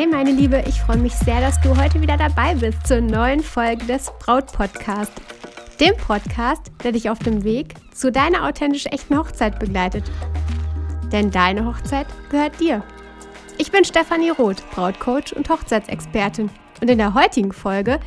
Hey 0.00 0.06
meine 0.06 0.30
Liebe, 0.30 0.64
ich 0.66 0.80
freue 0.80 0.96
mich 0.96 1.12
sehr, 1.12 1.42
dass 1.42 1.60
du 1.60 1.76
heute 1.76 2.00
wieder 2.00 2.16
dabei 2.16 2.54
bist 2.54 2.86
zur 2.86 3.02
neuen 3.02 3.40
Folge 3.40 3.84
des 3.84 4.10
Braut 4.18 4.50
Podcast. 4.50 5.12
Dem 5.78 5.94
Podcast, 5.94 6.72
der 6.82 6.92
dich 6.92 7.10
auf 7.10 7.18
dem 7.18 7.44
Weg 7.44 7.74
zu 7.92 8.10
deiner 8.10 8.48
authentisch 8.48 8.86
echten 8.86 9.18
Hochzeit 9.18 9.58
begleitet. 9.58 10.10
Denn 11.12 11.30
deine 11.30 11.66
Hochzeit 11.66 12.06
gehört 12.30 12.58
dir. 12.58 12.82
Ich 13.58 13.70
bin 13.70 13.84
Stefanie 13.84 14.30
Roth, 14.30 14.64
Brautcoach 14.70 15.36
und 15.36 15.50
Hochzeitsexpertin. 15.50 16.48
Und 16.80 16.88
in 16.88 16.96
der 16.96 17.12
heutigen 17.12 17.52
Folge 17.52 18.00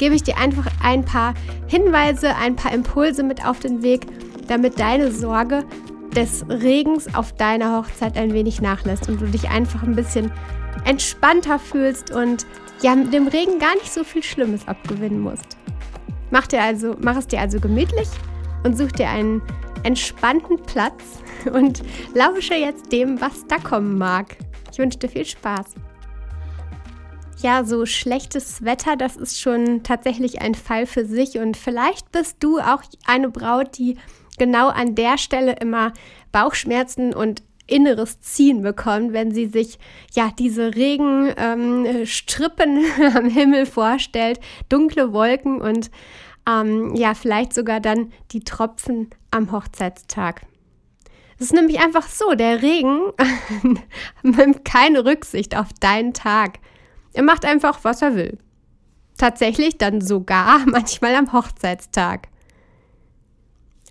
gebe 0.00 0.16
ich 0.16 0.24
dir 0.24 0.38
einfach 0.38 0.66
ein 0.82 1.04
paar 1.04 1.34
Hinweise, 1.68 2.34
ein 2.34 2.56
paar 2.56 2.74
Impulse 2.74 3.22
mit 3.22 3.46
auf 3.46 3.60
den 3.60 3.84
Weg, 3.84 4.08
damit 4.48 4.80
deine 4.80 5.12
Sorge 5.12 5.64
des 6.12 6.44
Regens 6.48 7.14
auf 7.14 7.34
deiner 7.34 7.78
Hochzeit 7.78 8.16
ein 8.16 8.32
wenig 8.32 8.60
nachlässt 8.60 9.08
und 9.08 9.20
du 9.20 9.26
dich 9.26 9.48
einfach 9.48 9.84
ein 9.84 9.94
bisschen 9.94 10.32
entspannter 10.84 11.58
fühlst 11.58 12.10
und 12.10 12.46
ja, 12.82 12.94
mit 12.94 13.12
dem 13.12 13.28
Regen 13.28 13.58
gar 13.58 13.74
nicht 13.74 13.92
so 13.92 14.04
viel 14.04 14.22
Schlimmes 14.22 14.66
abgewinnen 14.68 15.20
musst. 15.20 15.56
Mach, 16.30 16.46
dir 16.46 16.62
also, 16.62 16.96
mach 17.00 17.16
es 17.16 17.26
dir 17.26 17.40
also 17.40 17.60
gemütlich 17.60 18.08
und 18.64 18.76
such 18.76 18.92
dir 18.92 19.08
einen 19.08 19.40
entspannten 19.84 20.60
Platz 20.62 21.22
und 21.52 21.82
lausche 22.14 22.54
jetzt 22.54 22.92
dem, 22.92 23.20
was 23.20 23.46
da 23.46 23.58
kommen 23.58 23.96
mag. 23.96 24.36
Ich 24.72 24.78
wünsche 24.78 24.98
dir 24.98 25.08
viel 25.08 25.24
Spaß. 25.24 25.74
Ja, 27.38 27.64
so 27.64 27.86
schlechtes 27.86 28.64
Wetter, 28.64 28.96
das 28.96 29.16
ist 29.16 29.40
schon 29.40 29.82
tatsächlich 29.82 30.40
ein 30.40 30.54
Fall 30.54 30.86
für 30.86 31.04
sich 31.04 31.38
und 31.38 31.56
vielleicht 31.56 32.10
bist 32.10 32.36
du 32.40 32.58
auch 32.58 32.82
eine 33.06 33.28
Braut, 33.28 33.76
die 33.78 33.98
genau 34.38 34.68
an 34.68 34.94
der 34.94 35.18
Stelle 35.18 35.52
immer 35.60 35.92
Bauchschmerzen 36.32 37.14
und 37.14 37.42
inneres 37.66 38.20
Ziehen 38.20 38.62
bekommt, 38.62 39.12
wenn 39.12 39.32
sie 39.32 39.46
sich 39.46 39.78
ja 40.14 40.30
diese 40.38 40.74
Regenstrippen 40.74 42.78
ähm, 42.78 43.12
am 43.16 43.28
Himmel 43.28 43.66
vorstellt, 43.66 44.40
dunkle 44.68 45.12
Wolken 45.12 45.60
und 45.60 45.90
ähm, 46.48 46.94
ja 46.94 47.14
vielleicht 47.14 47.52
sogar 47.52 47.80
dann 47.80 48.12
die 48.32 48.44
Tropfen 48.44 49.10
am 49.30 49.52
Hochzeitstag. 49.52 50.42
Es 51.38 51.46
ist 51.46 51.54
nämlich 51.54 51.80
einfach 51.80 52.08
so, 52.08 52.34
der 52.34 52.62
Regen 52.62 53.12
nimmt 54.22 54.64
keine 54.64 55.04
Rücksicht 55.04 55.56
auf 55.56 55.68
deinen 55.80 56.14
Tag. 56.14 56.60
Er 57.12 57.22
macht 57.22 57.44
einfach, 57.44 57.80
was 57.82 58.00
er 58.00 58.14
will. 58.14 58.38
Tatsächlich 59.18 59.76
dann 59.76 60.00
sogar 60.00 60.60
manchmal 60.66 61.14
am 61.14 61.32
Hochzeitstag. 61.32 62.28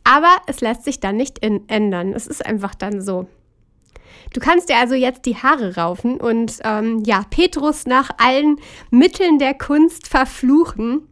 Aber 0.04 0.36
es 0.48 0.62
lässt 0.62 0.84
sich 0.84 1.00
dann 1.00 1.18
nicht 1.18 1.44
ändern. 1.44 2.14
Es 2.14 2.28
ist 2.28 2.46
einfach 2.46 2.76
dann 2.76 3.02
so. 3.02 3.28
Du 4.34 4.40
kannst 4.40 4.70
dir 4.70 4.78
also 4.78 4.96
jetzt 4.96 5.26
die 5.26 5.38
Haare 5.38 5.76
raufen 5.76 6.20
und 6.20 6.60
ähm, 6.64 7.04
ja, 7.06 7.24
Petrus 7.30 7.86
nach 7.86 8.10
allen 8.18 8.58
Mitteln 8.92 9.40
der 9.40 9.54
Kunst 9.54 10.08
verfluchen. 10.08 11.08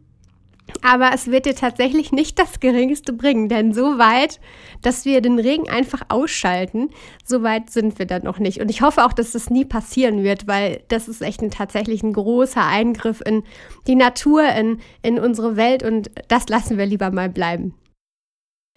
Aber 0.82 1.10
es 1.14 1.28
wird 1.28 1.46
dir 1.46 1.54
tatsächlich 1.54 2.10
nicht 2.10 2.38
das 2.38 2.58
Geringste 2.58 3.12
bringen, 3.12 3.48
denn 3.48 3.72
so 3.72 3.98
weit, 3.98 4.40
dass 4.82 5.04
wir 5.04 5.20
den 5.20 5.38
Regen 5.38 5.68
einfach 5.68 6.02
ausschalten, 6.08 6.90
so 7.24 7.42
weit 7.42 7.70
sind 7.70 7.98
wir 7.98 8.06
dann 8.06 8.22
noch 8.22 8.38
nicht. 8.38 8.60
Und 8.60 8.70
ich 8.70 8.82
hoffe 8.82 9.04
auch, 9.04 9.12
dass 9.12 9.32
das 9.32 9.50
nie 9.50 9.64
passieren 9.64 10.22
wird, 10.22 10.46
weil 10.46 10.82
das 10.88 11.06
ist 11.06 11.22
echt 11.22 11.42
ein, 11.42 11.50
tatsächlich 11.50 12.02
ein 12.02 12.12
großer 12.12 12.64
Eingriff 12.66 13.22
in 13.24 13.44
die 13.86 13.94
Natur, 13.94 14.42
in, 14.48 14.78
in 15.02 15.18
unsere 15.18 15.56
Welt 15.56 15.82
und 15.82 16.10
das 16.28 16.48
lassen 16.48 16.76
wir 16.76 16.86
lieber 16.86 17.10
mal 17.10 17.28
bleiben. 17.28 17.74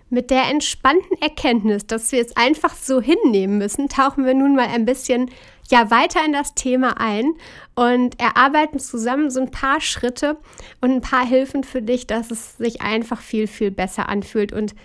Mit 0.09 0.29
der 0.29 0.44
entspannten 0.44 1.22
Erkenntnis, 1.22 1.85
dass 1.85 2.12
wir 2.12 2.22
es 2.22 2.35
einfach 2.38 2.75
so 2.75 3.01
hinnehmen 3.01 3.57
müssen, 3.57 3.90
tauchen 3.90 4.25
wir 4.25 4.34
nun 4.34 4.56
mal 4.56 4.68
ein 4.68 4.85
bisschen 4.85 5.29
ja 5.69 5.91
weiter 5.91 6.23
in 6.25 6.34
das 6.34 6.53
Thema 6.53 7.00
ein 7.00 7.34
und 7.75 8.19
erarbeiten 8.19 8.79
zusammen 8.79 9.29
so 9.29 9.41
ein 9.41 9.51
paar 9.51 9.81
Schritte 9.81 10.38
und 10.81 10.91
ein 10.91 11.01
paar 11.01 11.25
Hilfen 11.25 11.63
für 11.63 11.81
dich, 11.81 12.07
dass 12.07 12.31
es 12.31 12.57
sich 12.57 12.81
einfach 12.81 13.22
viel 13.22 13.47
viel 13.47 13.72
besser 13.72 14.07
anfühlt 14.09 14.53
und 14.53 14.75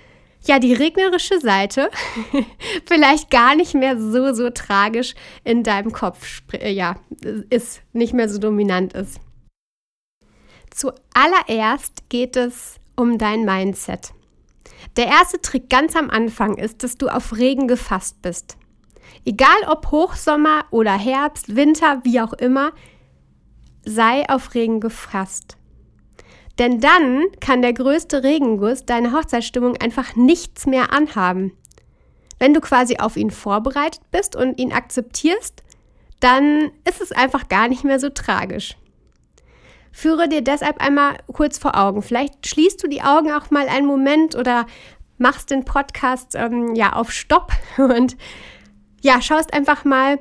ja, 0.45 0.59
die 0.59 0.75
regnerische 0.75 1.39
Seite 1.39 1.89
vielleicht 2.87 3.31
gar 3.31 3.55
nicht 3.55 3.75
mehr 3.75 3.99
so 3.99 4.35
so 4.35 4.51
tragisch 4.51 5.15
in 5.45 5.63
deinem 5.63 5.93
Kopf 5.93 6.43
ja, 6.65 6.97
ist 7.49 7.83
nicht 7.93 8.13
mehr 8.13 8.29
so 8.29 8.39
dominant 8.39 8.93
ist. 8.95 9.21
Zuallererst 10.71 12.09
geht 12.09 12.37
es 12.37 12.81
um 12.97 13.19
dein 13.19 13.45
Mindset. 13.45 14.13
Der 14.97 15.07
erste 15.07 15.41
Trick 15.41 15.71
ganz 15.71 15.97
am 15.97 16.11
Anfang 16.11 16.57
ist, 16.57 16.83
dass 16.83 16.97
du 16.97 17.09
auf 17.09 17.37
Regen 17.37 17.69
gefasst 17.69 18.23
bist. 18.23 18.57
Egal 19.25 19.69
ob 19.69 19.91
Hochsommer 19.91 20.65
oder 20.71 20.93
Herbst, 20.93 21.55
Winter, 21.55 22.01
wie 22.05 22.21
auch 22.21 22.33
immer, 22.33 22.73
sei 23.85 24.29
auf 24.29 24.55
Regen 24.55 24.81
gefasst. 24.81 25.57
Denn 26.59 26.81
dann 26.81 27.25
kann 27.41 27.63
der 27.63 27.73
größte 27.73 28.23
Regenguss 28.23 28.85
deine 28.85 29.13
Hochzeitsstimmung 29.13 29.77
einfach 29.79 30.17
nichts 30.17 30.67
mehr 30.67 30.93
anhaben. 30.93 31.53
Wenn 32.39 32.55
du 32.55 32.61
quasi 32.61 32.99
auf 32.99 33.17
ihn 33.17 33.31
vorbereitet 33.31 34.03
bist 34.11 34.37
und 34.37 34.59
ihn 34.59 34.73
akzeptierst, 34.73 35.63
dann 36.21 36.71
ist 36.89 37.01
es 37.01 37.13
einfach 37.13 37.49
gar 37.49 37.69
nicht 37.69 37.85
mehr 37.85 37.99
so 37.99 38.11
tragisch. 38.11 38.77
Führe 39.93 40.29
dir 40.29 40.43
deshalb 40.43 40.81
einmal 40.81 41.19
kurz 41.33 41.59
vor 41.59 41.77
Augen. 41.79 42.03
Vielleicht 42.03 42.47
schließt 42.47 42.83
du 42.83 42.89
die 42.89 43.03
Augen 43.03 43.31
auch 43.31 43.51
mal 43.51 43.69
einen 43.69 43.87
Moment 43.87 44.35
oder 44.35 44.67
machst 45.19 45.51
den 45.51 45.65
Podcast 45.65 46.35
ähm, 46.35 46.75
ja 46.75 46.95
auf 46.95 47.13
Stopp 47.13 47.53
und 47.79 48.17
ja, 49.03 49.21
schaust 49.21 49.53
einfach 49.53 49.85
mal, 49.85 50.19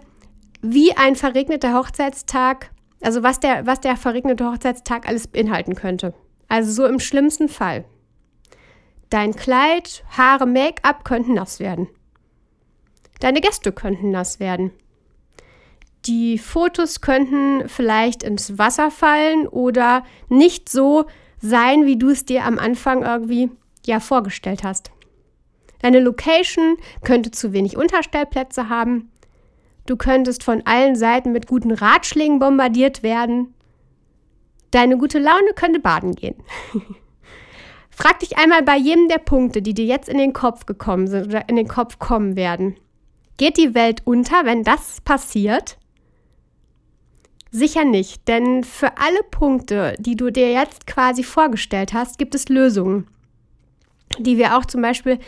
wie 0.62 0.96
ein 0.96 1.16
verregneter 1.16 1.74
Hochzeitstag, 1.74 2.72
also 3.02 3.24
was 3.24 3.40
der, 3.40 3.66
was 3.66 3.80
der 3.80 3.96
verregnete 3.96 4.46
Hochzeitstag 4.46 5.08
alles 5.08 5.28
beinhalten 5.28 5.76
könnte. 5.76 6.14
Also 6.48 6.72
so 6.72 6.86
im 6.86 7.00
schlimmsten 7.00 7.48
Fall. 7.48 7.86
Dein 9.10 9.36
Kleid, 9.36 10.04
Haare, 10.18 10.46
Make-up 10.46 11.04
könnten 11.04 11.34
nass 11.34 11.60
werden. 11.60 11.88
Deine 13.20 13.42
Gäste 13.42 13.72
könnten 13.72 14.12
nass 14.12 14.40
werden. 14.40 14.72
Die 16.06 16.38
Fotos 16.40 17.02
könnten 17.02 17.68
vielleicht 17.70 18.24
ins 18.24 18.58
Wasser 18.58 18.90
fallen 18.90 19.48
oder 19.48 20.04
nicht 20.30 20.70
so 20.70 21.06
sein, 21.40 21.86
wie 21.86 21.98
du 21.98 22.10
es 22.10 22.26
dir 22.26 22.46
am 22.46 22.58
Anfang 22.58 23.04
irgendwie 23.04 23.52
ja 23.86 24.00
vorgestellt 24.00 24.64
hast. 24.64 24.92
Deine 25.82 26.00
Location 26.00 26.78
könnte 27.04 27.32
zu 27.32 27.54
wenig 27.54 27.78
Unterstellplätze 27.78 28.70
haben. 28.70 29.12
Du 29.86 29.96
könntest 29.96 30.44
von 30.44 30.62
allen 30.66 30.96
Seiten 30.96 31.32
mit 31.32 31.48
guten 31.48 31.72
Ratschlägen 31.72 32.40
bombardiert 32.40 33.04
werden. 33.04 33.54
Deine 34.70 34.98
gute 34.98 35.20
Laune 35.20 35.54
könnte 35.56 35.80
baden 35.80 36.16
gehen. 36.16 36.36
Frag 37.90 38.20
dich 38.20 38.38
einmal 38.38 38.64
bei 38.64 38.78
jedem 38.78 39.08
der 39.08 39.18
Punkte, 39.18 39.62
die 39.62 39.74
dir 39.74 39.86
jetzt 39.86 40.08
in 40.08 40.18
den 40.18 40.34
Kopf 40.34 40.66
gekommen 40.66 41.08
sind 41.08 41.28
oder 41.28 41.50
in 41.50 41.56
den 41.56 41.68
Kopf 41.68 42.00
kommen 42.00 42.36
werden. 42.36 42.78
Geht 43.38 43.58
die 43.58 43.76
Welt 43.76 44.02
unter, 44.06 44.46
wenn 44.46 44.64
das 44.64 45.02
passiert? 45.02 45.78
Sicher 47.54 47.84
nicht, 47.84 48.30
denn 48.30 48.64
für 48.64 48.98
alle 48.98 49.24
Punkte, 49.30 49.96
die 50.00 50.16
du 50.16 50.32
dir 50.32 50.52
jetzt 50.52 50.88
quasi 50.88 51.22
vorgestellt 51.22 51.92
hast, 51.94 52.18
gibt 52.18 52.34
es 52.34 52.48
Lösungen, 52.48 53.08
die 54.18 54.38
wir 54.38 54.58
auch 54.58 54.66
zum 54.66 54.82
Beispiel 54.82 55.20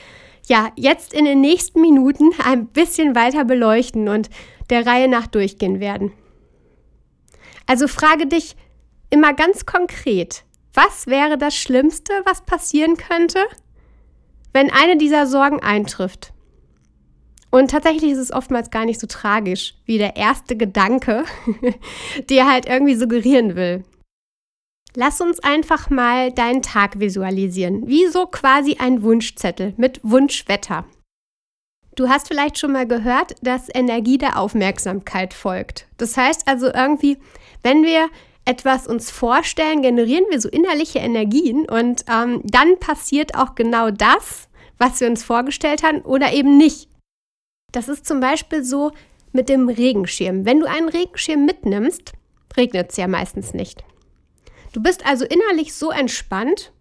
ja 0.48 0.72
jetzt 0.78 1.14
in 1.14 1.26
den 1.26 1.42
nächsten 1.42 1.82
Minuten 1.82 2.32
ein 2.46 2.68
bisschen 2.68 3.14
weiter 3.14 3.44
beleuchten 3.44 4.08
und 4.08 4.30
der 4.70 4.86
Reihe 4.86 5.10
nach 5.10 5.28
durchgehen 5.28 5.82
werden. 5.82 6.14
Also 7.66 7.90
frage 7.90 8.26
dich 8.26 8.56
immer 9.10 9.34
ganz 9.34 9.66
konkret, 9.66 10.46
was 10.74 11.08
wäre 11.08 11.38
das 11.38 11.56
Schlimmste, 11.56 12.14
was 12.26 12.46
passieren 12.46 12.96
könnte, 12.96 13.40
wenn 14.54 14.72
eine 14.72 14.98
dieser 14.98 15.28
Sorgen 15.28 15.60
eintrifft? 15.62 16.33
Und 17.54 17.70
tatsächlich 17.70 18.14
ist 18.14 18.18
es 18.18 18.34
oftmals 18.34 18.72
gar 18.72 18.84
nicht 18.84 19.00
so 19.00 19.06
tragisch, 19.06 19.76
wie 19.86 20.00
der 20.00 20.16
erste 20.16 20.58
Gedanke 20.58 21.24
dir 22.30 22.50
halt 22.50 22.66
irgendwie 22.66 22.96
suggerieren 22.96 23.56
will. 23.56 23.84
Lass 24.96 25.22
uns 25.22 25.40
einfach 25.40 25.92
mal 25.92 26.32
deinen 26.32 26.64
Tag 26.64 27.00
visualisieren, 27.00 27.88
wie 27.88 28.08
so 28.08 28.26
quasi 28.26 28.78
ein 28.80 29.04
Wunschzettel 29.04 29.76
mit 29.78 30.00
Wunschwetter. 30.02 30.86
Du 31.96 32.10
hast 32.10 32.28
vielleicht 32.28 32.58
schon 32.58 32.72
mal 32.72 32.88
gehört, 32.88 33.36
dass 33.44 33.70
Energie 33.72 34.18
der 34.18 34.40
Aufmerksamkeit 34.40 35.36
folgt. 35.36 35.86
Das 35.98 36.18
heißt 36.18 36.48
also 36.48 36.74
irgendwie, 36.74 37.20
wenn 37.62 37.84
wir 37.84 38.10
etwas 38.46 38.88
uns 38.88 39.12
vorstellen, 39.12 39.84
generieren 39.84 40.26
wir 40.32 40.42
so 40.42 40.50
innerliche 40.50 40.98
Energien 40.98 41.70
und 41.70 42.04
ähm, 42.12 42.42
dann 42.46 42.80
passiert 42.80 43.36
auch 43.36 43.54
genau 43.54 43.92
das, 43.92 44.50
was 44.80 45.00
wir 45.02 45.08
uns 45.08 45.24
vorgestellt 45.24 45.84
haben 45.84 46.02
oder 46.02 46.34
eben 46.34 46.58
nicht. 46.58 46.90
Das 47.74 47.90
ist 47.90 48.06
zum 48.06 48.22
Beispiel 48.22 48.64
so 48.64 48.92
mit 49.34 49.50
dem 49.50 49.68
Regenschirm. 49.68 50.46
Wenn 50.46 50.62
du 50.62 50.70
einen 50.70 50.88
Regenschirm 50.88 51.44
mitnimmst, 51.46 52.14
regnet 52.56 52.92
es 52.92 52.98
ja 52.98 53.08
meistens 53.08 53.54
nicht. 53.54 53.84
Du 54.72 54.82
bist 54.82 55.06
also 55.06 55.26
innerlich 55.26 55.74
so 55.74 55.92
entspannt 55.92 56.72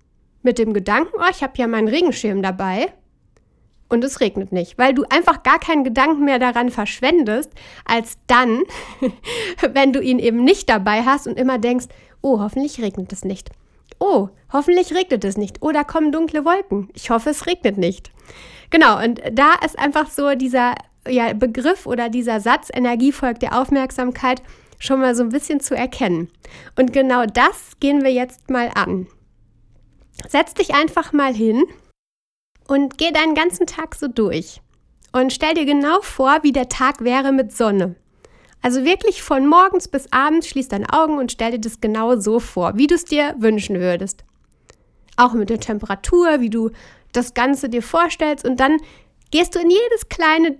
mit 0.42 0.58
dem 0.58 0.72
Gedanken, 0.72 1.16
oh, 1.18 1.30
ich 1.30 1.42
habe 1.42 1.54
ja 1.56 1.66
meinen 1.66 1.88
Regenschirm 1.88 2.42
dabei. 2.42 2.92
und 3.88 4.02
es 4.04 4.20
regnet 4.20 4.52
nicht, 4.52 4.78
weil 4.78 4.94
du 4.94 5.04
einfach 5.10 5.42
gar 5.42 5.58
keinen 5.58 5.84
Gedanken 5.84 6.24
mehr 6.24 6.38
daran 6.38 6.70
verschwendest, 6.70 7.50
als 7.84 8.16
dann, 8.26 8.62
wenn 9.72 9.92
du 9.92 10.00
ihn 10.00 10.18
eben 10.18 10.44
nicht 10.44 10.70
dabei 10.70 11.02
hast 11.02 11.26
und 11.26 11.38
immer 11.38 11.58
denkst, 11.58 11.86
oh, 12.22 12.40
hoffentlich 12.40 12.80
regnet 12.80 13.12
es 13.12 13.22
nicht. 13.22 13.50
Oh, 13.98 14.30
hoffentlich 14.50 14.94
regnet 14.94 15.24
es 15.24 15.36
nicht. 15.36 15.58
Oh, 15.60 15.72
da 15.72 15.84
kommen 15.84 16.10
dunkle 16.10 16.44
Wolken. 16.46 16.88
Ich 16.94 17.10
hoffe, 17.10 17.30
es 17.30 17.46
regnet 17.46 17.76
nicht. 17.76 18.10
Genau, 18.72 19.04
und 19.04 19.20
da 19.32 19.54
ist 19.64 19.78
einfach 19.78 20.10
so 20.10 20.34
dieser 20.34 20.74
ja, 21.06 21.34
Begriff 21.34 21.86
oder 21.86 22.08
dieser 22.08 22.40
Satz, 22.40 22.70
Energie 22.72 23.12
folgt 23.12 23.42
der 23.42 23.60
Aufmerksamkeit, 23.60 24.42
schon 24.78 24.98
mal 24.98 25.14
so 25.14 25.22
ein 25.22 25.28
bisschen 25.28 25.60
zu 25.60 25.76
erkennen. 25.76 26.28
Und 26.76 26.92
genau 26.92 27.26
das 27.26 27.78
gehen 27.80 28.02
wir 28.02 28.10
jetzt 28.10 28.50
mal 28.50 28.70
an. 28.74 29.06
Setz 30.26 30.54
dich 30.54 30.74
einfach 30.74 31.12
mal 31.12 31.34
hin 31.34 31.64
und 32.66 32.96
geh 32.96 33.12
deinen 33.12 33.34
ganzen 33.34 33.66
Tag 33.66 33.94
so 33.94 34.08
durch. 34.08 34.62
Und 35.12 35.34
stell 35.34 35.52
dir 35.52 35.66
genau 35.66 36.00
vor, 36.00 36.38
wie 36.42 36.52
der 36.52 36.70
Tag 36.70 37.04
wäre 37.04 37.30
mit 37.30 37.54
Sonne. 37.54 37.94
Also 38.62 38.84
wirklich 38.84 39.22
von 39.22 39.46
morgens 39.46 39.88
bis 39.88 40.10
abends 40.12 40.48
schließ 40.48 40.68
deine 40.68 40.90
Augen 40.94 41.18
und 41.18 41.30
stell 41.30 41.50
dir 41.50 41.60
das 41.60 41.82
genau 41.82 42.16
so 42.16 42.40
vor, 42.40 42.78
wie 42.78 42.86
du 42.86 42.94
es 42.94 43.04
dir 43.04 43.34
wünschen 43.38 43.80
würdest. 43.80 44.24
Auch 45.18 45.34
mit 45.34 45.50
der 45.50 45.60
Temperatur, 45.60 46.40
wie 46.40 46.48
du 46.48 46.70
das 47.12 47.34
Ganze 47.34 47.68
dir 47.68 47.82
vorstellst 47.82 48.44
und 48.44 48.58
dann 48.58 48.78
gehst 49.30 49.54
du 49.54 49.60
in 49.60 49.70
jedes 49.70 50.08
kleine 50.08 50.58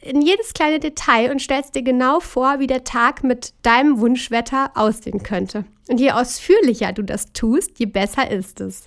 in 0.00 0.22
jedes 0.22 0.54
kleine 0.54 0.78
Detail 0.78 1.30
und 1.30 1.42
stellst 1.42 1.74
dir 1.74 1.82
genau 1.82 2.20
vor, 2.20 2.60
wie 2.60 2.68
der 2.68 2.84
Tag 2.84 3.24
mit 3.24 3.52
deinem 3.62 3.98
Wunschwetter 3.98 4.70
aussehen 4.74 5.22
könnte. 5.22 5.64
Und 5.88 5.98
je 5.98 6.12
ausführlicher 6.12 6.92
du 6.92 7.02
das 7.02 7.32
tust, 7.32 7.78
je 7.78 7.86
besser 7.86 8.30
ist 8.30 8.60
es. 8.60 8.84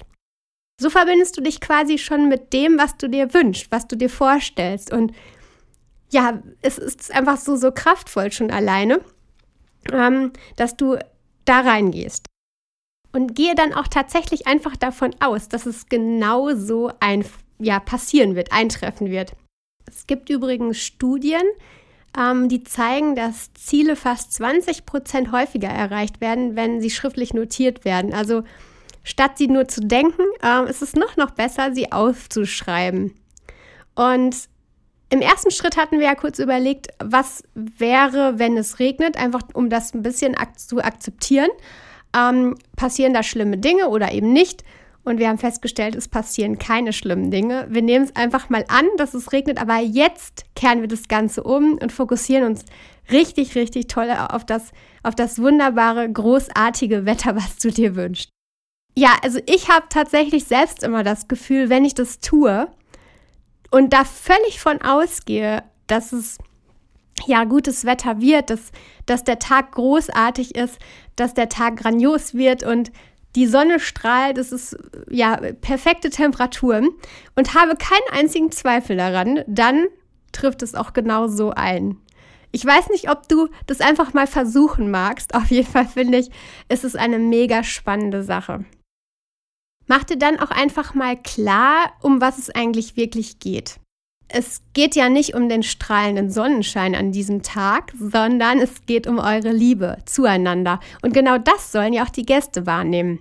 So 0.79 0.89
verbindest 0.89 1.37
du 1.37 1.41
dich 1.41 1.59
quasi 1.59 1.97
schon 1.97 2.29
mit 2.29 2.53
dem, 2.53 2.77
was 2.77 2.97
du 2.97 3.09
dir 3.09 3.33
wünschst, 3.33 3.67
was 3.71 3.87
du 3.87 3.95
dir 3.95 4.09
vorstellst. 4.09 4.91
Und 4.91 5.13
ja, 6.11 6.41
es 6.61 6.77
ist 6.77 7.13
einfach 7.13 7.37
so, 7.37 7.55
so 7.55 7.71
kraftvoll 7.71 8.31
schon 8.31 8.49
alleine, 8.49 9.01
ähm, 9.91 10.31
dass 10.55 10.77
du 10.77 10.97
da 11.45 11.59
reingehst. 11.59 12.25
Und 13.13 13.35
gehe 13.35 13.55
dann 13.55 13.73
auch 13.73 13.87
tatsächlich 13.87 14.47
einfach 14.47 14.77
davon 14.77 15.13
aus, 15.19 15.49
dass 15.49 15.65
es 15.65 15.87
genau 15.87 16.53
so 16.55 16.91
ein, 16.99 17.25
ja, 17.59 17.79
passieren 17.79 18.35
wird, 18.35 18.51
eintreffen 18.51 19.09
wird. 19.09 19.33
Es 19.85 20.07
gibt 20.07 20.29
übrigens 20.29 20.77
Studien, 20.79 21.43
ähm, 22.17 22.49
die 22.49 22.63
zeigen, 22.63 23.15
dass 23.15 23.53
Ziele 23.53 23.95
fast 23.95 24.33
20 24.33 24.85
Prozent 24.85 25.31
häufiger 25.31 25.69
erreicht 25.69 26.21
werden, 26.21 26.55
wenn 26.55 26.81
sie 26.81 26.89
schriftlich 26.89 27.33
notiert 27.33 27.85
werden. 27.85 28.13
Also 28.13 28.43
statt 29.03 29.37
sie 29.37 29.47
nur 29.47 29.67
zu 29.67 29.81
denken, 29.81 30.23
ähm, 30.43 30.67
ist 30.67 30.81
es 30.81 30.93
noch, 30.93 31.17
noch 31.17 31.31
besser, 31.31 31.73
sie 31.73 31.91
aufzuschreiben. 31.91 33.13
Und 33.95 34.35
im 35.09 35.21
ersten 35.21 35.51
Schritt 35.51 35.75
hatten 35.75 35.99
wir 35.99 36.05
ja 36.05 36.15
kurz 36.15 36.39
überlegt, 36.39 36.87
was 37.03 37.43
wäre, 37.53 38.39
wenn 38.39 38.55
es 38.55 38.79
regnet, 38.79 39.17
einfach 39.17 39.41
um 39.53 39.69
das 39.69 39.93
ein 39.93 40.03
bisschen 40.03 40.37
ak 40.37 40.57
zu 40.57 40.79
akzeptieren. 40.79 41.49
Ähm, 42.15 42.55
passieren 42.75 43.13
da 43.13 43.23
schlimme 43.23 43.57
Dinge 43.57 43.89
oder 43.89 44.11
eben 44.11 44.33
nicht? 44.33 44.63
Und 45.03 45.17
wir 45.17 45.29
haben 45.29 45.39
festgestellt, 45.39 45.95
es 45.95 46.07
passieren 46.07 46.59
keine 46.59 46.93
schlimmen 46.93 47.31
Dinge. 47.31 47.65
Wir 47.69 47.81
nehmen 47.81 48.05
es 48.05 48.15
einfach 48.15 48.49
mal 48.49 48.65
an, 48.67 48.85
dass 48.97 49.15
es 49.15 49.31
regnet, 49.31 49.59
aber 49.59 49.77
jetzt 49.79 50.45
kehren 50.55 50.81
wir 50.81 50.87
das 50.87 51.07
Ganze 51.07 51.43
um 51.43 51.79
und 51.81 51.91
fokussieren 51.91 52.43
uns 52.43 52.65
richtig, 53.11 53.55
richtig 53.55 53.87
toll 53.87 54.11
auf 54.11 54.45
das, 54.45 54.71
auf 55.01 55.15
das 55.15 55.39
wunderbare, 55.39 56.11
großartige 56.11 57.05
Wetter, 57.05 57.35
was 57.35 57.57
du 57.57 57.71
dir 57.71 57.95
wünschst. 57.95 58.29
Ja, 58.95 59.15
also 59.23 59.39
ich 59.47 59.69
habe 59.69 59.85
tatsächlich 59.89 60.43
selbst 60.45 60.83
immer 60.83 61.03
das 61.03 61.27
Gefühl, 61.27 61.69
wenn 61.69 61.85
ich 61.85 61.95
das 61.95 62.19
tue 62.19 62.67
und 63.71 63.93
da 63.93 64.03
völlig 64.03 64.59
von 64.59 64.81
ausgehe, 64.81 65.63
dass 65.87 66.11
es 66.11 66.37
ja 67.25 67.43
gutes 67.45 67.85
Wetter 67.85 68.19
wird, 68.19 68.49
dass, 68.49 68.71
dass 69.05 69.23
der 69.23 69.39
Tag 69.39 69.71
großartig 69.73 70.55
ist, 70.55 70.77
dass 71.15 71.33
der 71.33 71.49
Tag 71.49 71.77
grandios 71.77 72.33
wird 72.33 72.63
und 72.63 72.91
die 73.35 73.47
Sonne 73.47 73.79
strahlt, 73.79 74.37
es 74.37 74.51
ist 74.51 74.77
ja 75.09 75.37
perfekte 75.61 76.09
Temperaturen 76.09 76.89
und 77.35 77.53
habe 77.53 77.75
keinen 77.75 78.19
einzigen 78.19 78.51
Zweifel 78.51 78.97
daran, 78.97 79.43
dann 79.47 79.85
trifft 80.31 80.63
es 80.63 80.75
auch 80.75 80.93
genau 80.93 81.27
so 81.27 81.51
ein. 81.51 81.97
Ich 82.51 82.65
weiß 82.65 82.89
nicht, 82.89 83.09
ob 83.09 83.29
du 83.29 83.47
das 83.67 83.79
einfach 83.79 84.13
mal 84.13 84.27
versuchen 84.27 84.91
magst. 84.91 85.33
Auf 85.33 85.51
jeden 85.51 85.67
Fall 85.67 85.87
finde 85.87 86.17
ich, 86.17 86.29
ist 86.67 86.83
es 86.83 86.95
eine 86.95 87.17
mega 87.17 87.63
spannende 87.63 88.23
Sache. 88.23 88.65
Mach 89.87 90.03
dir 90.03 90.17
dann 90.17 90.39
auch 90.39 90.51
einfach 90.51 90.93
mal 90.93 91.17
klar, 91.17 91.93
um 92.01 92.21
was 92.21 92.37
es 92.37 92.49
eigentlich 92.49 92.97
wirklich 92.97 93.39
geht. 93.39 93.80
Es 94.33 94.61
geht 94.73 94.95
ja 94.95 95.09
nicht 95.09 95.33
um 95.35 95.49
den 95.49 95.61
strahlenden 95.61 96.29
Sonnenschein 96.29 96.95
an 96.95 97.11
diesem 97.11 97.43
Tag, 97.43 97.91
sondern 97.99 98.59
es 98.59 98.85
geht 98.85 99.05
um 99.05 99.19
eure 99.19 99.51
Liebe 99.51 99.97
zueinander. 100.05 100.79
Und 101.01 101.13
genau 101.13 101.37
das 101.37 101.73
sollen 101.73 101.91
ja 101.91 102.03
auch 102.05 102.09
die 102.09 102.25
Gäste 102.25 102.65
wahrnehmen. 102.65 103.19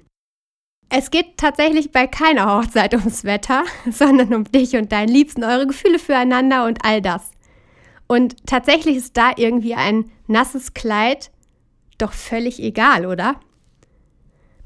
Es 0.89 1.11
geht 1.11 1.37
tatsächlich 1.37 1.91
bei 1.91 2.07
keiner 2.07 2.47
Hochzeit 2.47 2.95
ums 2.95 3.25
Wetter, 3.25 3.65
sondern 3.91 4.35
um 4.35 4.45
dich 4.45 4.77
und 4.77 4.93
deinen 4.93 5.09
Liebsten, 5.09 5.43
eure 5.43 5.67
Gefühle 5.67 5.99
füreinander 5.99 6.65
und 6.67 6.85
all 6.85 7.03
das. 7.03 7.33
Und 8.07 8.47
tatsächlich 8.47 8.97
ist 8.97 9.17
da 9.17 9.33
irgendwie 9.37 9.75
ein 9.75 10.11
nasses 10.29 10.75
Kleid 10.75 11.31
doch 11.99 12.13
völlig 12.13 12.63
egal, 12.63 13.07
oder? 13.07 13.41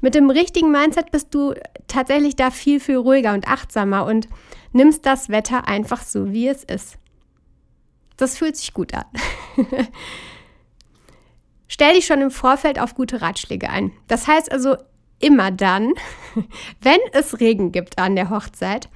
Mit 0.01 0.13
dem 0.13 0.29
richtigen 0.29 0.71
Mindset 0.71 1.11
bist 1.11 1.33
du 1.33 1.53
tatsächlich 1.87 2.35
da 2.35 2.51
viel, 2.51 2.79
viel 2.79 2.97
ruhiger 2.97 3.33
und 3.33 3.47
achtsamer 3.47 4.05
und 4.05 4.27
nimmst 4.75 5.05
das 5.05 5.29
Wetter 5.29 5.67
einfach 5.67 6.03
so, 6.03 6.31
wie 6.31 6.47
es 6.47 6.63
ist. 6.63 6.97
Das 8.17 8.37
fühlt 8.37 8.55
sich 8.57 8.73
gut 8.73 8.93
an. 8.93 9.05
Stell 11.67 11.93
dich 11.93 12.05
schon 12.05 12.21
im 12.21 12.31
Vorfeld 12.31 12.79
auf 12.79 12.93
gute 12.93 13.21
Ratschläge 13.21 13.69
ein. 13.69 13.91
Das 14.07 14.27
heißt 14.27 14.51
also 14.51 14.75
immer 15.19 15.51
dann, 15.51 15.93
wenn 16.81 16.99
es 17.13 17.39
Regen 17.39 17.71
gibt 17.71 17.97
an 17.97 18.15
der 18.15 18.29
Hochzeit, 18.29 18.89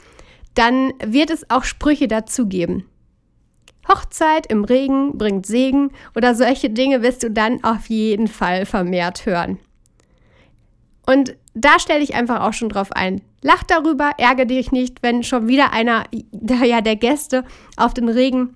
dann 0.53 0.93
wird 1.03 1.31
es 1.31 1.49
auch 1.49 1.63
Sprüche 1.63 2.07
dazu 2.07 2.47
geben. 2.47 2.85
Hochzeit 3.87 4.45
im 4.47 4.65
Regen 4.65 5.17
bringt 5.17 5.45
Segen 5.45 5.91
oder 6.15 6.35
solche 6.35 6.69
Dinge 6.69 7.01
wirst 7.01 7.23
du 7.23 7.31
dann 7.31 7.63
auf 7.63 7.87
jeden 7.87 8.27
Fall 8.27 8.65
vermehrt 8.65 9.25
hören. 9.25 9.59
Und 11.05 11.35
da 11.59 11.79
stelle 11.79 12.03
ich 12.03 12.15
einfach 12.15 12.41
auch 12.41 12.53
schon 12.53 12.69
drauf 12.69 12.91
ein. 12.91 13.21
Lach 13.41 13.63
darüber, 13.63 14.11
ärgere 14.17 14.45
dich 14.45 14.71
nicht, 14.71 15.01
wenn 15.01 15.23
schon 15.23 15.47
wieder 15.47 15.73
einer 15.73 16.05
der, 16.31 16.65
ja, 16.65 16.81
der 16.81 16.95
Gäste 16.95 17.43
auf 17.77 17.93
den 17.93 18.09
Regen 18.09 18.55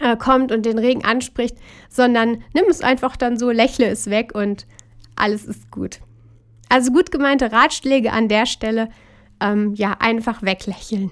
äh, 0.00 0.16
kommt 0.16 0.52
und 0.52 0.64
den 0.64 0.78
Regen 0.78 1.04
anspricht, 1.04 1.56
sondern 1.88 2.42
nimm 2.54 2.64
es 2.68 2.80
einfach 2.80 3.16
dann 3.16 3.38
so, 3.38 3.50
lächle 3.50 3.86
es 3.86 4.08
weg 4.10 4.34
und 4.34 4.66
alles 5.16 5.44
ist 5.44 5.70
gut. 5.70 6.00
Also 6.68 6.92
gut 6.92 7.10
gemeinte 7.10 7.52
Ratschläge 7.52 8.12
an 8.12 8.28
der 8.28 8.46
Stelle, 8.46 8.88
ähm, 9.40 9.74
ja, 9.74 9.96
einfach 9.98 10.42
weglächeln. 10.42 11.10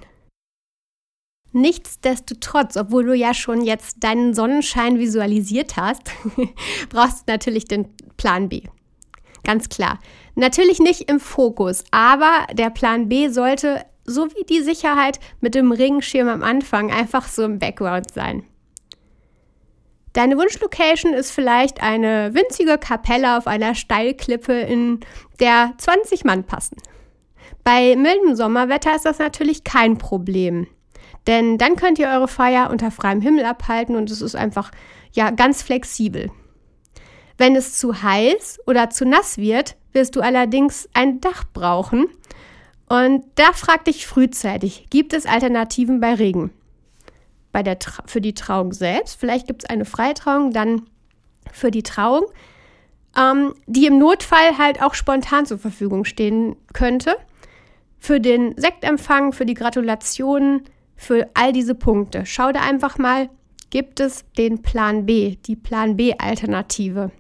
Nichtsdestotrotz, 1.52 2.76
obwohl 2.76 3.04
du 3.04 3.14
ja 3.14 3.34
schon 3.34 3.62
jetzt 3.62 4.04
deinen 4.04 4.34
Sonnenschein 4.34 4.98
visualisiert 4.98 5.76
hast, 5.76 6.02
brauchst 6.88 7.28
du 7.28 7.32
natürlich 7.32 7.64
den 7.64 7.88
Plan 8.16 8.48
B. 8.48 8.62
Ganz 9.44 9.68
klar. 9.68 9.98
Natürlich 10.34 10.78
nicht 10.78 11.10
im 11.10 11.20
Fokus, 11.20 11.84
aber 11.90 12.46
der 12.52 12.70
Plan 12.70 13.08
B 13.08 13.28
sollte, 13.28 13.84
so 14.04 14.26
wie 14.28 14.44
die 14.44 14.60
Sicherheit 14.60 15.20
mit 15.40 15.54
dem 15.54 15.72
Regenschirm 15.72 16.28
am 16.28 16.42
Anfang, 16.42 16.90
einfach 16.90 17.28
so 17.28 17.44
im 17.44 17.58
Background 17.58 18.10
sein. 18.10 18.44
Deine 20.12 20.36
Wunschlocation 20.36 21.14
ist 21.14 21.30
vielleicht 21.30 21.82
eine 21.82 22.34
winzige 22.34 22.78
Kapelle 22.78 23.36
auf 23.36 23.46
einer 23.46 23.76
Steilklippe, 23.76 24.52
in 24.52 25.00
der 25.38 25.74
20 25.78 26.24
Mann 26.24 26.44
passen. 26.44 26.76
Bei 27.62 27.94
mildem 27.94 28.34
Sommerwetter 28.34 28.96
ist 28.96 29.04
das 29.04 29.18
natürlich 29.18 29.62
kein 29.62 29.98
Problem. 29.98 30.66
Denn 31.26 31.58
dann 31.58 31.76
könnt 31.76 31.98
ihr 31.98 32.08
eure 32.08 32.28
Feier 32.28 32.70
unter 32.70 32.90
freiem 32.90 33.20
Himmel 33.20 33.44
abhalten 33.44 33.94
und 33.94 34.10
es 34.10 34.22
ist 34.22 34.34
einfach 34.34 34.72
ja 35.12 35.30
ganz 35.30 35.62
flexibel. 35.62 36.30
Wenn 37.40 37.56
es 37.56 37.78
zu 37.78 38.02
heiß 38.02 38.58
oder 38.66 38.90
zu 38.90 39.06
nass 39.06 39.38
wird, 39.38 39.74
wirst 39.94 40.14
du 40.14 40.20
allerdings 40.20 40.90
ein 40.92 41.22
Dach 41.22 41.44
brauchen. 41.54 42.06
Und 42.86 43.24
da 43.36 43.54
frag 43.54 43.86
dich 43.86 44.06
frühzeitig, 44.06 44.88
gibt 44.90 45.14
es 45.14 45.24
Alternativen 45.24 46.00
bei 46.00 46.12
Regen? 46.12 46.50
Bei 47.50 47.62
der 47.62 47.78
für 48.04 48.20
die 48.20 48.34
Trauung 48.34 48.74
selbst, 48.74 49.18
vielleicht 49.18 49.46
gibt 49.46 49.62
es 49.62 49.70
eine 49.70 49.86
Freitrauung, 49.86 50.52
dann 50.52 50.82
für 51.50 51.70
die 51.70 51.82
Trauung, 51.82 52.26
ähm, 53.16 53.54
die 53.66 53.86
im 53.86 53.98
Notfall 53.98 54.58
halt 54.58 54.82
auch 54.82 54.92
spontan 54.92 55.46
zur 55.46 55.58
Verfügung 55.58 56.04
stehen 56.04 56.56
könnte. 56.74 57.16
Für 57.98 58.20
den 58.20 58.54
Sektempfang, 58.58 59.32
für 59.32 59.46
die 59.46 59.54
Gratulationen, 59.54 60.64
für 60.94 61.26
all 61.32 61.54
diese 61.54 61.74
Punkte. 61.74 62.26
Schau 62.26 62.52
da 62.52 62.60
einfach 62.60 62.98
mal, 62.98 63.30
gibt 63.70 63.98
es 63.98 64.26
den 64.36 64.60
Plan 64.60 65.06
B, 65.06 65.36
die 65.46 65.56
Plan 65.56 65.96
B-Alternative. 65.96 67.10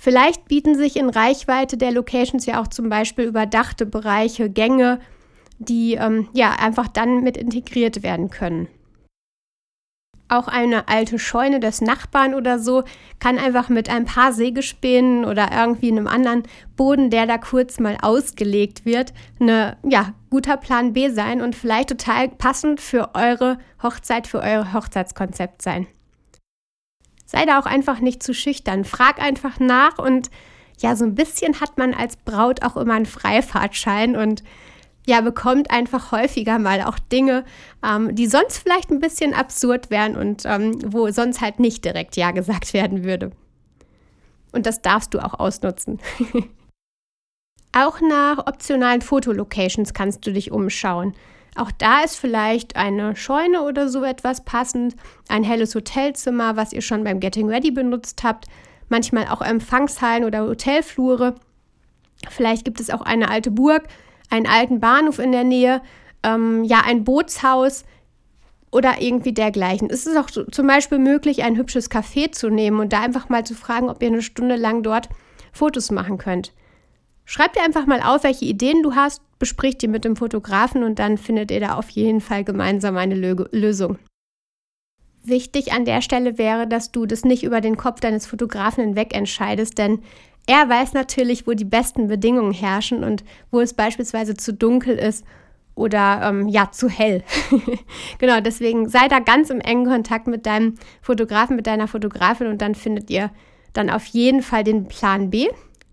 Vielleicht 0.00 0.46
bieten 0.48 0.76
sich 0.76 0.96
in 0.96 1.10
Reichweite 1.10 1.76
der 1.76 1.92
Locations 1.92 2.46
ja 2.46 2.60
auch 2.60 2.68
zum 2.68 2.88
Beispiel 2.88 3.24
überdachte 3.24 3.86
Bereiche, 3.86 4.48
Gänge 4.48 5.00
die 5.58 5.94
ähm, 5.94 6.28
ja 6.32 6.52
einfach 6.52 6.88
dann 6.88 7.22
mit 7.22 7.36
integriert 7.36 8.02
werden 8.02 8.30
können. 8.30 8.68
Auch 10.30 10.46
eine 10.46 10.88
alte 10.88 11.18
Scheune 11.18 11.58
des 11.58 11.80
Nachbarn 11.80 12.34
oder 12.34 12.58
so 12.58 12.84
kann 13.18 13.38
einfach 13.38 13.70
mit 13.70 13.88
ein 13.88 14.04
paar 14.04 14.34
Sägespänen 14.34 15.24
oder 15.24 15.48
irgendwie 15.50 15.90
einem 15.90 16.06
anderen 16.06 16.42
Boden, 16.76 17.08
der 17.08 17.26
da 17.26 17.38
kurz 17.38 17.80
mal 17.80 17.96
ausgelegt 18.02 18.84
wird, 18.84 19.14
eine 19.40 19.78
ja, 19.84 20.12
guter 20.28 20.58
Plan 20.58 20.92
B 20.92 21.08
sein 21.08 21.40
und 21.40 21.56
vielleicht 21.56 21.88
total 21.88 22.28
passend 22.28 22.78
für 22.78 23.14
eure 23.14 23.56
Hochzeit, 23.82 24.26
für 24.26 24.40
euer 24.40 24.74
Hochzeitskonzept 24.74 25.62
sein. 25.62 25.86
Sei 27.30 27.44
da 27.44 27.60
auch 27.60 27.66
einfach 27.66 28.00
nicht 28.00 28.22
zu 28.22 28.32
schüchtern. 28.32 28.86
Frag 28.86 29.20
einfach 29.20 29.60
nach 29.60 29.98
und 29.98 30.30
ja, 30.78 30.96
so 30.96 31.04
ein 31.04 31.14
bisschen 31.14 31.60
hat 31.60 31.76
man 31.76 31.92
als 31.92 32.16
Braut 32.16 32.62
auch 32.62 32.78
immer 32.78 32.94
einen 32.94 33.04
Freifahrtschein 33.04 34.16
und 34.16 34.42
ja, 35.06 35.20
bekommt 35.20 35.70
einfach 35.70 36.10
häufiger 36.10 36.58
mal 36.58 36.80
auch 36.82 36.98
Dinge, 36.98 37.44
ähm, 37.84 38.14
die 38.14 38.26
sonst 38.26 38.56
vielleicht 38.56 38.90
ein 38.90 39.00
bisschen 39.00 39.34
absurd 39.34 39.90
wären 39.90 40.16
und 40.16 40.44
ähm, 40.46 40.78
wo 40.86 41.10
sonst 41.10 41.42
halt 41.42 41.60
nicht 41.60 41.84
direkt 41.84 42.16
Ja 42.16 42.30
gesagt 42.30 42.72
werden 42.72 43.04
würde. 43.04 43.32
Und 44.52 44.64
das 44.64 44.80
darfst 44.80 45.12
du 45.12 45.18
auch 45.18 45.38
ausnutzen. 45.38 46.00
auch 47.72 48.00
nach 48.00 48.46
optionalen 48.46 49.02
Fotolocations 49.02 49.92
kannst 49.92 50.26
du 50.26 50.32
dich 50.32 50.50
umschauen. 50.50 51.14
Auch 51.58 51.72
da 51.72 52.02
ist 52.02 52.16
vielleicht 52.16 52.76
eine 52.76 53.16
Scheune 53.16 53.62
oder 53.62 53.88
so 53.88 54.04
etwas 54.04 54.44
passend, 54.44 54.94
ein 55.28 55.42
helles 55.42 55.74
Hotelzimmer, 55.74 56.56
was 56.56 56.72
ihr 56.72 56.82
schon 56.82 57.02
beim 57.02 57.18
Getting 57.18 57.48
Ready 57.48 57.72
benutzt 57.72 58.22
habt, 58.22 58.46
manchmal 58.88 59.26
auch 59.26 59.42
Empfangshallen 59.42 60.24
oder 60.24 60.46
Hotelflure. 60.46 61.34
Vielleicht 62.30 62.64
gibt 62.64 62.78
es 62.78 62.90
auch 62.90 63.00
eine 63.00 63.28
alte 63.28 63.50
Burg, 63.50 63.88
einen 64.30 64.46
alten 64.46 64.78
Bahnhof 64.78 65.18
in 65.18 65.32
der 65.32 65.44
Nähe, 65.44 65.82
ähm, 66.22 66.62
ja, 66.62 66.82
ein 66.84 67.02
Bootshaus 67.02 67.84
oder 68.70 69.00
irgendwie 69.00 69.32
dergleichen. 69.32 69.90
Es 69.90 70.06
ist 70.06 70.16
auch 70.16 70.28
so, 70.28 70.44
zum 70.44 70.66
Beispiel 70.66 70.98
möglich, 70.98 71.42
ein 71.42 71.56
hübsches 71.56 71.90
Café 71.90 72.30
zu 72.30 72.50
nehmen 72.50 72.78
und 72.78 72.92
da 72.92 73.00
einfach 73.00 73.28
mal 73.30 73.44
zu 73.44 73.54
fragen, 73.54 73.88
ob 73.90 74.00
ihr 74.02 74.08
eine 74.08 74.22
Stunde 74.22 74.56
lang 74.56 74.84
dort 74.84 75.08
Fotos 75.52 75.90
machen 75.90 76.18
könnt. 76.18 76.52
Schreibt 77.24 77.56
dir 77.56 77.62
einfach 77.62 77.86
mal 77.86 78.00
auf, 78.00 78.22
welche 78.22 78.44
Ideen 78.44 78.82
du 78.82 78.94
hast, 78.94 79.22
bespricht 79.38 79.82
die 79.82 79.88
mit 79.88 80.04
dem 80.04 80.16
Fotografen 80.16 80.82
und 80.82 80.98
dann 80.98 81.18
findet 81.18 81.50
ihr 81.50 81.60
da 81.60 81.74
auf 81.74 81.90
jeden 81.90 82.20
Fall 82.20 82.44
gemeinsam 82.44 82.96
eine 82.96 83.14
Lö 83.14 83.44
Lösung. 83.52 83.98
Wichtig 85.24 85.72
an 85.72 85.84
der 85.84 86.00
Stelle 86.00 86.38
wäre, 86.38 86.66
dass 86.66 86.90
du 86.90 87.04
das 87.06 87.24
nicht 87.24 87.42
über 87.42 87.60
den 87.60 87.76
Kopf 87.76 88.00
deines 88.00 88.26
Fotografen 88.26 88.84
hinweg 88.84 89.14
entscheidest, 89.14 89.78
denn 89.78 90.00
er 90.46 90.68
weiß 90.68 90.94
natürlich, 90.94 91.46
wo 91.46 91.52
die 91.52 91.66
besten 91.66 92.08
Bedingungen 92.08 92.54
herrschen 92.54 93.04
und 93.04 93.22
wo 93.50 93.60
es 93.60 93.74
beispielsweise 93.74 94.34
zu 94.34 94.54
dunkel 94.54 94.96
ist 94.96 95.24
oder 95.74 96.22
ähm, 96.24 96.48
ja, 96.48 96.70
zu 96.72 96.88
hell. 96.88 97.22
genau, 98.18 98.40
deswegen 98.40 98.88
sei 98.88 99.08
da 99.08 99.20
ganz 99.20 99.50
im 99.50 99.60
engen 99.60 99.86
Kontakt 99.86 100.26
mit 100.26 100.46
deinem 100.46 100.74
Fotografen, 101.02 101.56
mit 101.56 101.66
deiner 101.66 101.86
Fotografin 101.86 102.46
und 102.46 102.62
dann 102.62 102.74
findet 102.74 103.10
ihr 103.10 103.30
dann 103.74 103.90
auf 103.90 104.06
jeden 104.06 104.42
Fall 104.42 104.64
den 104.64 104.88
Plan 104.88 105.30
B, 105.30 105.48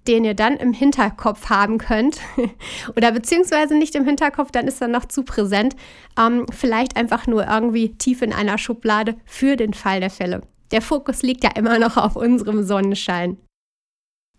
den 0.07 0.25
ihr 0.25 0.33
dann 0.33 0.57
im 0.57 0.73
Hinterkopf 0.73 1.49
haben 1.49 1.77
könnt. 1.77 2.19
oder 2.95 3.11
beziehungsweise 3.11 3.75
nicht 3.75 3.95
im 3.95 4.05
Hinterkopf, 4.05 4.51
dann 4.51 4.67
ist 4.67 4.81
er 4.81 4.87
noch 4.87 5.05
zu 5.05 5.23
präsent. 5.23 5.75
Ähm, 6.19 6.45
vielleicht 6.51 6.97
einfach 6.97 7.27
nur 7.27 7.47
irgendwie 7.47 7.97
tief 7.97 8.21
in 8.21 8.33
einer 8.33 8.57
Schublade 8.57 9.15
für 9.25 9.55
den 9.55 9.73
Fall 9.73 9.99
der 9.99 10.09
Fälle. 10.09 10.41
Der 10.71 10.81
Fokus 10.81 11.21
liegt 11.21 11.43
ja 11.43 11.51
immer 11.55 11.79
noch 11.79 11.97
auf 11.97 12.15
unserem 12.15 12.63
Sonnenschein. 12.63 13.37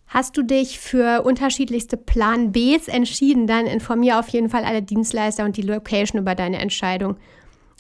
Hast 0.09 0.37
du 0.37 0.43
dich 0.43 0.79
für 0.79 1.23
unterschiedlichste 1.23 1.97
Plan 1.97 2.53
Bs 2.53 2.89
entschieden, 2.89 3.47
dann 3.47 3.67
informiere 3.67 4.19
auf 4.21 4.29
jeden 4.29 4.51
Fall 4.51 4.65
alle 4.65 4.83
Dienstleister 4.83 5.45
und 5.45 5.57
die 5.57 5.63
Location 5.63 6.21
über 6.21 6.35
deine 6.35 6.59
Entscheidung. 6.59 7.17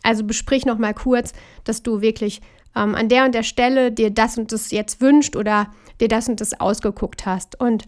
Also 0.02 0.25
besprich 0.25 0.66
nochmal 0.66 0.95
kurz, 0.95 1.33
dass 1.64 1.83
du 1.83 2.00
wirklich 2.00 2.40
ähm, 2.76 2.95
an 2.95 3.09
der 3.09 3.25
und 3.25 3.35
der 3.35 3.42
Stelle 3.42 3.90
dir 3.90 4.11
das 4.11 4.38
und 4.38 4.52
das 4.52 4.71
jetzt 4.71 5.00
wünscht 5.00 5.35
oder 5.35 5.73
dir 6.00 6.09
das 6.09 6.28
und 6.28 6.40
das 6.40 6.61
ausgeguckt 6.61 7.26
hast. 7.26 7.59
Und 7.59 7.85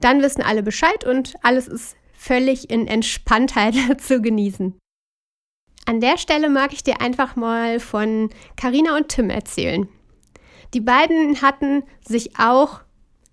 dann 0.00 0.22
wissen 0.22 0.42
alle 0.42 0.62
Bescheid 0.62 1.04
und 1.04 1.34
alles 1.42 1.68
ist 1.68 1.96
völlig 2.12 2.70
in 2.70 2.88
Entspanntheit 2.88 3.74
zu 4.00 4.20
genießen. 4.20 4.74
An 5.84 6.00
der 6.00 6.18
Stelle 6.18 6.48
mag 6.50 6.72
ich 6.72 6.82
dir 6.82 7.00
einfach 7.00 7.36
mal 7.36 7.78
von 7.78 8.30
Karina 8.56 8.96
und 8.96 9.08
Tim 9.08 9.30
erzählen. 9.30 9.88
Die 10.74 10.80
beiden 10.80 11.40
hatten 11.42 11.84
sich 12.04 12.38
auch 12.38 12.80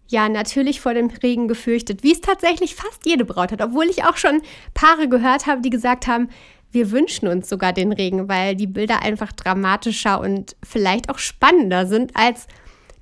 ja 0.08 0.30
natürlich 0.30 0.80
vor 0.80 0.94
dem 0.94 1.08
Regen 1.08 1.48
gefürchtet, 1.48 2.04
wie 2.04 2.12
es 2.12 2.22
tatsächlich 2.22 2.76
fast 2.76 3.06
jede 3.06 3.26
Braut 3.26 3.52
hat, 3.52 3.62
obwohl 3.62 3.86
ich 3.86 4.04
auch 4.04 4.18
schon 4.18 4.42
Paare 4.76 5.10
gehört 5.10 5.48
habe, 5.48 5.62
die 5.62 5.72
gesagt 5.72 6.06
haben, 6.06 6.30
wir 6.74 6.92
wünschen 6.92 7.28
uns 7.28 7.48
sogar 7.48 7.72
den 7.72 7.94
Regen, 7.94 8.28
weil 8.28 8.56
die 8.56 8.68
Bilder 8.68 9.02
einfach 9.02 9.32
dramatischer 9.32 10.20
und 10.20 10.56
vielleicht 10.64 11.10
auch 11.10 11.20
spannender 11.20 11.86
sind 11.86 12.16
als 12.16 12.48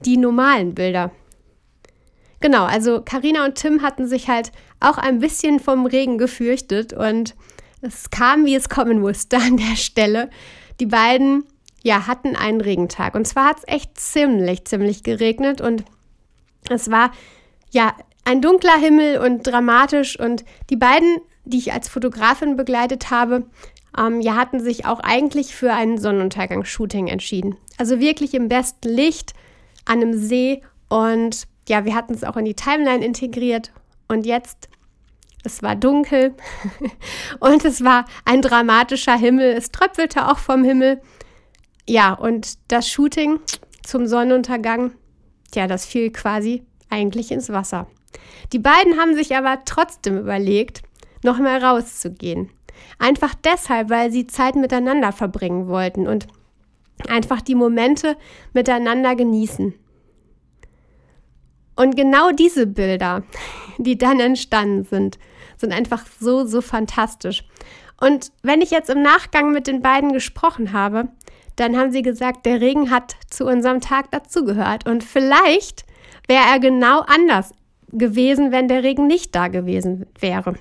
die 0.06 0.18
normalen 0.18 0.75
Bilder. 0.75 1.12
Genau, 2.42 2.66
also 2.66 3.01
Karina 3.01 3.46
und 3.46 3.56
Tim 3.56 3.82
hatten 3.82 4.08
sich 4.08 4.28
halt 4.28 4.51
auch 4.80 4.98
ein 4.98 5.20
bisschen 5.20 5.60
vom 5.60 5.86
Regen 5.86 6.18
gefürchtet 6.18 6.92
und 6.92 7.36
es 7.82 8.10
kam, 8.10 8.46
wie 8.46 8.56
es 8.56 8.68
kommen 8.68 9.00
musste 9.00 9.38
an 9.38 9.58
der 9.58 9.75
Stelle. 9.75 10.30
Die 10.80 10.88
beiden 10.88 11.46
ja, 11.84 12.08
hatten 12.08 12.36
einen 12.36 12.62
Regentag 12.62 13.16
und 13.16 13.28
zwar 13.28 13.50
hat 13.50 13.60
es 13.60 13.68
echt 13.68 14.00
ziemlich, 14.00 14.66
ziemlich 14.66 15.04
geregnet 15.04 15.62
und 15.62 15.84
es 16.70 16.92
war 16.92 17.12
ja 17.72 17.96
ein 18.25 18.42
dunkler 18.42 18.78
Himmel 18.78 19.18
und 19.18 19.44
dramatisch 19.44 20.20
und 20.20 20.44
die 20.70 20.75
beiden, 20.75 21.18
die 21.45 21.57
ich 21.57 21.74
als 21.74 21.89
Fotografin 21.89 22.55
begleitet 22.55 23.12
habe, 23.12 23.45
ähm, 23.98 24.21
ja, 24.21 24.36
hatten 24.36 24.60
sich 24.60 24.86
auch 24.86 25.00
eigentlich 25.00 25.55
für 25.55 25.74
ein 25.74 25.98
Sonnenuntergangsshooting 25.98 27.07
entschieden. 27.07 27.57
Also 27.77 28.00
wirklich 28.00 28.33
im 28.33 28.48
besten 28.48 28.89
Licht 28.89 29.33
an 29.86 30.01
einem 30.01 30.13
See 30.13 30.62
und 30.89 31.48
ja, 31.67 31.86
wir 31.86 31.95
hatten 31.95 32.13
es 32.13 32.24
auch 32.24 32.38
in 32.38 32.45
die 32.45 32.53
Timeline 32.53 33.03
integriert 33.03 33.71
und 34.07 34.25
jetzt 34.25 34.69
es 35.43 35.63
war 35.63 35.75
dunkel 35.75 36.36
und 37.39 37.65
es 37.65 37.83
war 37.83 38.05
ein 38.25 38.43
dramatischer 38.43 39.17
Himmel. 39.17 39.53
Es 39.53 39.71
tröpfelte 39.71 40.29
auch 40.29 40.38
vom 40.38 40.63
Himmel. 40.63 41.01
Ja, 41.88 42.13
und 42.13 42.60
das 42.67 42.88
Shooting 42.88 43.39
zum 43.83 44.05
Sonnenuntergang 44.05 44.91
Tja, 45.51 45.67
das 45.67 45.86
fiel 45.86 46.12
quasi 46.12 46.63
eigentlich 46.89 47.31
ins 47.31 47.50
Wasser. 47.50 47.88
Die 48.53 48.60
beiden 48.60 48.98
haben 48.98 49.15
sich 49.15 49.36
aber 49.36 49.60
trotzdem 49.65 50.17
überlegt, 50.17 50.81
noch 51.24 51.40
mal 51.40 51.63
rauszugehen. 51.63 52.50
Einfach 53.00 53.34
deshalb, 53.36 53.90
weil 53.90 54.12
sie 54.12 54.28
Zeit 54.28 54.56
miteinander 54.56 55.12
verbringen 55.12 55.68
wollten 55.68 56.08
und 56.08 56.28
einfach 57.08 57.42
die 57.42 57.56
Momente 57.56 58.18
miteinander 58.54 59.16
genießen. 59.16 59.74
Und 61.75 61.96
genau 61.96 62.32
diese 62.32 62.68
Bilder, 62.68 63.24
die 63.78 63.98
dann 63.98 64.20
entstanden 64.20 64.84
sind, 64.84 65.18
sind 65.58 65.74
einfach 65.74 66.06
so, 66.20 66.46
so 66.46 66.62
fantastisch. 66.62 67.44
Und 68.00 68.32
wenn 68.44 68.62
ich 68.62 68.72
jetzt 68.72 68.90
im 68.90 69.01
Nachgang 69.01 69.51
mit 69.51 69.68
den 69.68 69.82
beiden 69.82 70.12
gesprochen 70.12 70.74
habe, 70.74 71.10
dann 71.56 71.78
haben 71.78 71.92
sie 71.92 72.01
gesagt, 72.01 72.46
der 72.46 72.62
Regen 72.62 72.90
hat 72.90 73.16
zu 73.30 73.46
unserem 73.46 73.82
Tag 73.82 74.12
dazugehört. 74.12 74.88
Und 74.88 75.04
vielleicht 75.04 75.86
wäre 76.28 76.44
er 76.51 76.60
genau 76.60 77.01
anders 77.01 77.54
gewesen, 77.92 78.51
wenn 78.51 78.68
der 78.68 78.84
Regen 78.84 79.08
nicht 79.08 79.36
da 79.36 79.48
gewesen 79.48 80.06
wäre. 80.20 80.56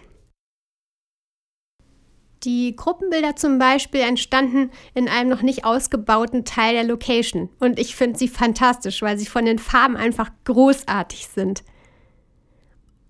Die 2.44 2.74
Gruppenbilder 2.74 3.36
zum 3.36 3.58
Beispiel 3.58 4.00
entstanden 4.00 4.70
in 4.94 5.08
einem 5.08 5.28
noch 5.28 5.42
nicht 5.42 5.64
ausgebauten 5.64 6.44
Teil 6.44 6.74
der 6.74 6.84
Location. 6.84 7.50
Und 7.58 7.78
ich 7.78 7.94
finde 7.94 8.18
sie 8.18 8.28
fantastisch, 8.28 9.02
weil 9.02 9.18
sie 9.18 9.26
von 9.26 9.44
den 9.44 9.58
Farben 9.58 9.96
einfach 9.96 10.30
großartig 10.44 11.26
sind. 11.26 11.62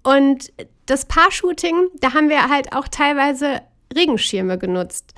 Und 0.03 0.53
das 0.87 1.07
Paar-Shooting, 1.07 1.91
da 2.01 2.15
haben 2.15 2.29
wir 2.29 2.49
halt 2.49 2.73
auch 2.75 2.89
teilweise 2.89 3.63
Regenschirme 3.95 4.59
genutzt. 4.59 5.15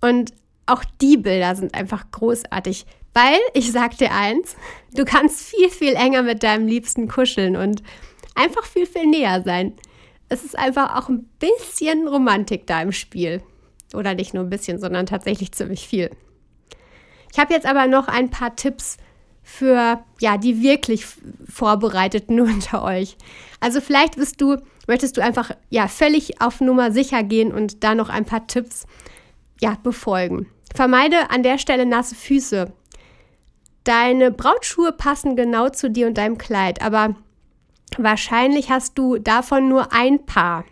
Und 0.00 0.32
auch 0.66 0.84
die 1.00 1.16
Bilder 1.16 1.54
sind 1.54 1.74
einfach 1.74 2.10
großartig, 2.10 2.86
weil 3.12 3.38
ich 3.54 3.72
sag 3.72 3.98
dir 3.98 4.12
eins, 4.12 4.56
du 4.94 5.04
kannst 5.04 5.42
viel, 5.42 5.68
viel 5.68 5.94
enger 5.94 6.22
mit 6.22 6.42
deinem 6.42 6.66
Liebsten 6.66 7.08
kuscheln 7.08 7.56
und 7.56 7.82
einfach 8.34 8.64
viel, 8.64 8.86
viel 8.86 9.06
näher 9.06 9.42
sein. 9.42 9.74
Es 10.30 10.44
ist 10.44 10.58
einfach 10.58 10.96
auch 10.96 11.10
ein 11.10 11.24
bisschen 11.38 12.08
Romantik 12.08 12.66
da 12.66 12.80
im 12.80 12.92
Spiel. 12.92 13.42
Oder 13.92 14.14
nicht 14.14 14.32
nur 14.32 14.44
ein 14.44 14.50
bisschen, 14.50 14.78
sondern 14.78 15.04
tatsächlich 15.04 15.52
ziemlich 15.52 15.86
viel. 15.86 16.10
Ich 17.32 17.38
habe 17.38 17.52
jetzt 17.52 17.66
aber 17.66 17.86
noch 17.86 18.08
ein 18.08 18.30
paar 18.30 18.56
Tipps 18.56 18.96
für 19.42 20.00
ja, 20.20 20.38
die 20.38 20.62
wirklich 20.62 21.06
Vorbereiteten 21.48 22.40
unter 22.40 22.84
euch. 22.84 23.16
Also 23.58 23.80
vielleicht 23.80 24.16
bist 24.16 24.40
du, 24.40 24.56
möchtest 24.86 25.16
du 25.16 25.22
einfach 25.22 25.50
ja 25.68 25.88
völlig 25.88 26.40
auf 26.40 26.60
Nummer 26.60 26.92
sicher 26.92 27.22
gehen 27.22 27.52
und 27.52 27.82
da 27.82 27.94
noch 27.94 28.08
ein 28.08 28.24
paar 28.24 28.46
Tipps 28.46 28.86
ja, 29.60 29.76
befolgen. 29.82 30.46
Vermeide 30.74 31.30
an 31.30 31.42
der 31.42 31.58
Stelle 31.58 31.84
nasse 31.84 32.14
Füße. 32.14 32.72
Deine 33.82 34.30
Brautschuhe 34.30 34.92
passen 34.92 35.34
genau 35.34 35.68
zu 35.68 35.90
dir 35.90 36.06
und 36.06 36.16
deinem 36.16 36.38
Kleid, 36.38 36.80
aber 36.82 37.16
wahrscheinlich 37.98 38.70
hast 38.70 38.98
du 38.98 39.18
davon 39.18 39.68
nur 39.68 39.92
ein 39.92 40.24
Paar. 40.26 40.64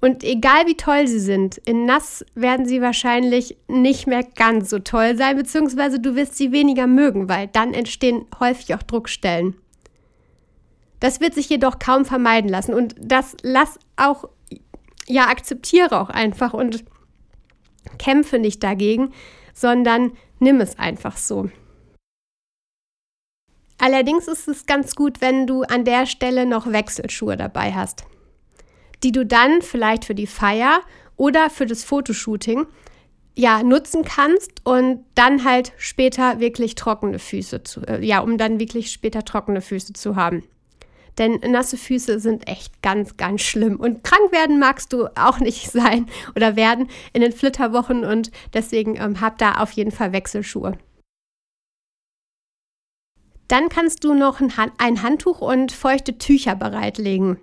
Und 0.00 0.22
egal 0.22 0.66
wie 0.66 0.76
toll 0.76 1.06
sie 1.06 1.18
sind, 1.18 1.56
in 1.58 1.86
nass 1.86 2.24
werden 2.34 2.66
sie 2.66 2.82
wahrscheinlich 2.82 3.56
nicht 3.66 4.06
mehr 4.06 4.22
ganz 4.22 4.70
so 4.70 4.78
toll 4.78 5.16
sein, 5.16 5.36
beziehungsweise 5.36 5.98
du 6.00 6.14
wirst 6.14 6.36
sie 6.36 6.52
weniger 6.52 6.86
mögen, 6.86 7.28
weil 7.28 7.48
dann 7.48 7.72
entstehen 7.72 8.26
häufig 8.38 8.74
auch 8.74 8.82
Druckstellen. 8.82 9.56
Das 11.00 11.20
wird 11.20 11.34
sich 11.34 11.48
jedoch 11.48 11.78
kaum 11.78 12.04
vermeiden 12.04 12.50
lassen 12.50 12.74
und 12.74 12.94
das 12.98 13.36
lass 13.42 13.78
auch, 13.96 14.28
ja, 15.06 15.28
akzeptiere 15.28 16.00
auch 16.00 16.10
einfach 16.10 16.54
und 16.54 16.84
kämpfe 17.98 18.38
nicht 18.38 18.62
dagegen, 18.62 19.12
sondern 19.54 20.12
nimm 20.38 20.60
es 20.60 20.78
einfach 20.78 21.16
so. 21.16 21.50
Allerdings 23.78 24.26
ist 24.26 24.48
es 24.48 24.66
ganz 24.66 24.94
gut, 24.94 25.20
wenn 25.20 25.46
du 25.46 25.62
an 25.62 25.84
der 25.84 26.06
Stelle 26.06 26.46
noch 26.46 26.70
Wechselschuhe 26.70 27.36
dabei 27.36 27.72
hast, 27.72 28.04
die 29.02 29.12
du 29.12 29.26
dann 29.26 29.62
vielleicht 29.62 30.04
für 30.04 30.14
die 30.14 30.26
Feier 30.26 30.80
oder 31.16 31.50
für 31.50 31.66
das 31.66 31.84
Fotoshooting 31.84 32.66
ja 33.34 33.62
nutzen 33.62 34.02
kannst 34.02 34.64
und 34.64 35.04
dann 35.14 35.44
halt 35.44 35.72
später 35.76 36.40
wirklich 36.40 36.74
trockene 36.74 37.18
Füße 37.18 37.62
zu, 37.64 37.82
äh, 37.82 38.04
ja, 38.04 38.20
um 38.20 38.38
dann 38.38 38.58
wirklich 38.58 38.90
später 38.90 39.24
trockene 39.24 39.60
Füße 39.60 39.92
zu 39.92 40.16
haben. 40.16 40.42
Denn 41.18 41.40
nasse 41.46 41.76
Füße 41.76 42.18
sind 42.20 42.46
echt 42.48 42.82
ganz, 42.82 43.16
ganz 43.16 43.40
schlimm. 43.42 43.76
Und 43.76 44.04
krank 44.04 44.32
werden 44.32 44.58
magst 44.58 44.92
du 44.92 45.06
auch 45.14 45.38
nicht 45.38 45.70
sein 45.70 46.06
oder 46.34 46.56
werden 46.56 46.88
in 47.12 47.20
den 47.20 47.32
Flitterwochen 47.32 48.04
und 48.04 48.30
deswegen 48.54 48.96
ähm, 48.96 49.20
hab 49.20 49.38
da 49.38 49.56
auf 49.56 49.72
jeden 49.72 49.92
Fall 49.92 50.12
Wechselschuhe. 50.12 50.78
Dann 53.48 53.68
kannst 53.68 54.04
du 54.04 54.14
noch 54.14 54.40
ein 54.78 55.02
Handtuch 55.02 55.40
und 55.40 55.72
feuchte 55.72 56.18
Tücher 56.18 56.54
bereitlegen. 56.54 57.38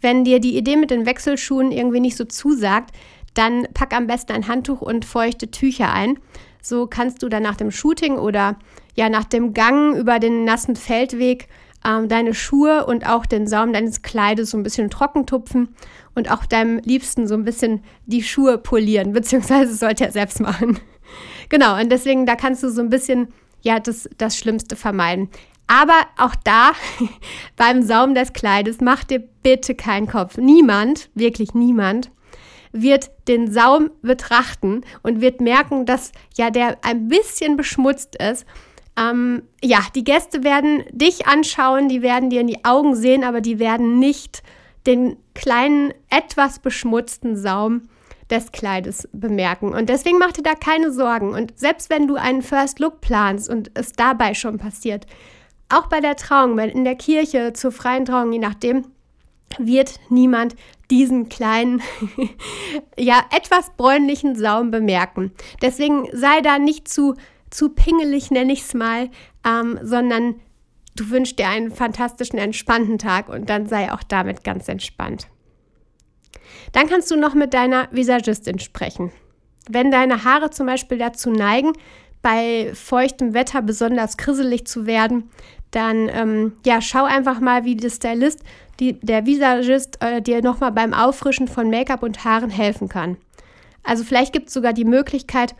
Wenn 0.00 0.24
dir 0.24 0.40
die 0.40 0.56
Idee 0.56 0.76
mit 0.76 0.90
den 0.90 1.06
Wechselschuhen 1.06 1.72
irgendwie 1.72 2.00
nicht 2.00 2.16
so 2.16 2.24
zusagt, 2.24 2.94
dann 3.34 3.66
pack 3.74 3.94
am 3.94 4.06
besten 4.06 4.32
ein 4.32 4.48
Handtuch 4.48 4.80
und 4.80 5.04
feuchte 5.04 5.50
Tücher 5.50 5.92
ein. 5.92 6.18
So 6.62 6.86
kannst 6.86 7.22
du 7.22 7.28
dann 7.28 7.42
nach 7.42 7.56
dem 7.56 7.70
Shooting 7.70 8.18
oder 8.18 8.56
ja 8.94 9.08
nach 9.08 9.24
dem 9.24 9.54
Gang 9.54 9.96
über 9.96 10.18
den 10.18 10.44
nassen 10.44 10.74
Feldweg 10.74 11.48
ähm, 11.86 12.08
deine 12.08 12.34
Schuhe 12.34 12.86
und 12.86 13.06
auch 13.08 13.26
den 13.26 13.46
Saum 13.46 13.72
deines 13.72 14.02
Kleides 14.02 14.50
so 14.50 14.56
ein 14.56 14.62
bisschen 14.62 14.90
trocken 14.90 15.26
tupfen 15.26 15.74
und 16.14 16.30
auch 16.30 16.46
deinem 16.46 16.78
Liebsten 16.78 17.28
so 17.28 17.34
ein 17.34 17.44
bisschen 17.44 17.82
die 18.06 18.22
Schuhe 18.22 18.58
polieren, 18.58 19.12
beziehungsweise 19.12 19.74
sollte 19.74 20.04
er 20.04 20.12
selbst 20.12 20.40
machen. 20.40 20.80
genau, 21.48 21.80
und 21.80 21.90
deswegen, 21.90 22.26
da 22.26 22.34
kannst 22.34 22.62
du 22.62 22.70
so 22.70 22.80
ein 22.80 22.90
bisschen 22.90 23.28
ja 23.66 23.80
das, 23.80 24.08
das 24.16 24.38
Schlimmste 24.38 24.76
vermeiden. 24.76 25.28
Aber 25.66 26.06
auch 26.16 26.34
da, 26.44 26.72
beim 27.56 27.82
Saum 27.82 28.14
des 28.14 28.32
Kleides, 28.32 28.80
mach 28.80 29.04
dir 29.04 29.18
bitte 29.42 29.74
keinen 29.74 30.06
Kopf. 30.06 30.38
Niemand, 30.38 31.10
wirklich 31.14 31.52
niemand, 31.54 32.10
wird 32.72 33.10
den 33.26 33.50
Saum 33.50 33.90
betrachten 34.02 34.82
und 35.02 35.20
wird 35.20 35.40
merken, 35.40 35.86
dass 35.86 36.12
ja 36.36 36.50
der 36.50 36.78
ein 36.82 37.08
bisschen 37.08 37.56
beschmutzt 37.56 38.16
ist. 38.16 38.46
Ähm, 38.98 39.42
ja, 39.62 39.80
die 39.94 40.04
Gäste 40.04 40.44
werden 40.44 40.84
dich 40.90 41.26
anschauen, 41.26 41.88
die 41.88 42.02
werden 42.02 42.30
dir 42.30 42.42
in 42.42 42.46
die 42.46 42.64
Augen 42.64 42.94
sehen, 42.94 43.24
aber 43.24 43.40
die 43.40 43.58
werden 43.58 43.98
nicht 43.98 44.42
den 44.86 45.16
kleinen, 45.34 45.92
etwas 46.08 46.60
beschmutzten 46.60 47.36
Saum 47.36 47.88
des 48.30 48.52
Kleides 48.52 49.08
bemerken. 49.12 49.72
Und 49.72 49.88
deswegen 49.88 50.18
mach 50.18 50.32
dir 50.32 50.42
da 50.42 50.54
keine 50.54 50.92
Sorgen. 50.92 51.32
Und 51.32 51.58
selbst 51.58 51.90
wenn 51.90 52.08
du 52.08 52.16
einen 52.16 52.42
First 52.42 52.80
Look 52.80 53.00
planst 53.00 53.48
und 53.48 53.70
es 53.74 53.92
dabei 53.92 54.34
schon 54.34 54.58
passiert, 54.58 55.06
auch 55.68 55.86
bei 55.86 56.00
der 56.00 56.16
Trauung, 56.16 56.58
in 56.58 56.84
der 56.84 56.96
Kirche, 56.96 57.52
zur 57.52 57.72
freien 57.72 58.04
Trauung, 58.04 58.32
je 58.32 58.38
nachdem, 58.38 58.86
wird 59.58 60.00
niemand 60.10 60.56
diesen 60.90 61.28
kleinen, 61.28 61.82
ja, 62.98 63.24
etwas 63.30 63.70
bräunlichen 63.76 64.36
Saum 64.36 64.70
bemerken. 64.70 65.32
Deswegen 65.62 66.08
sei 66.12 66.40
da 66.40 66.58
nicht 66.58 66.88
zu, 66.88 67.14
zu 67.50 67.70
pingelig, 67.70 68.30
nenne 68.30 68.52
ich 68.52 68.62
es 68.62 68.74
mal, 68.74 69.08
ähm, 69.44 69.78
sondern 69.82 70.36
du 70.94 71.10
wünschst 71.10 71.38
dir 71.38 71.48
einen 71.48 71.70
fantastischen, 71.70 72.38
entspannten 72.38 72.98
Tag 72.98 73.28
und 73.28 73.48
dann 73.50 73.66
sei 73.66 73.92
auch 73.92 74.02
damit 74.02 74.44
ganz 74.44 74.68
entspannt. 74.68 75.28
Dann 76.72 76.88
kannst 76.88 77.10
du 77.10 77.16
noch 77.16 77.34
mit 77.34 77.54
deiner 77.54 77.88
Visagistin 77.90 78.58
sprechen. 78.58 79.12
Wenn 79.68 79.90
deine 79.90 80.24
Haare 80.24 80.50
zum 80.50 80.66
Beispiel 80.66 80.98
dazu 80.98 81.30
neigen, 81.30 81.72
bei 82.22 82.72
feuchtem 82.74 83.34
Wetter 83.34 83.62
besonders 83.62 84.16
krisselig 84.16 84.66
zu 84.66 84.86
werden, 84.86 85.30
dann 85.70 86.08
ähm, 86.08 86.52
ja, 86.64 86.80
schau 86.80 87.04
einfach 87.04 87.40
mal, 87.40 87.64
wie 87.64 87.76
der 87.76 87.90
Stylist, 87.90 88.42
die, 88.80 88.94
der 89.00 89.26
Visagist 89.26 90.02
äh, 90.02 90.20
dir 90.22 90.42
nochmal 90.42 90.72
beim 90.72 90.92
Auffrischen 90.92 91.48
von 91.48 91.70
Make-up 91.70 92.02
und 92.02 92.24
Haaren 92.24 92.50
helfen 92.50 92.88
kann. 92.88 93.16
Also 93.82 94.04
vielleicht 94.04 94.32
gibt 94.32 94.48
es 94.48 94.54
sogar 94.54 94.72
die 94.72 94.84
Möglichkeit, 94.84 95.54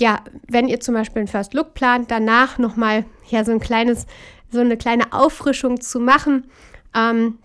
ja, 0.00 0.20
wenn 0.48 0.68
ihr 0.68 0.80
zum 0.80 0.94
Beispiel 0.94 1.20
einen 1.20 1.28
First 1.28 1.54
Look 1.54 1.74
plant, 1.74 2.10
danach 2.10 2.58
nochmal 2.58 3.04
ja, 3.28 3.44
so 3.44 3.52
ein 3.52 3.60
kleines, 3.60 4.06
so 4.50 4.60
eine 4.60 4.76
kleine 4.76 5.12
Auffrischung 5.12 5.80
zu 5.80 6.00
machen. 6.00 6.44
Ähm, 6.94 7.38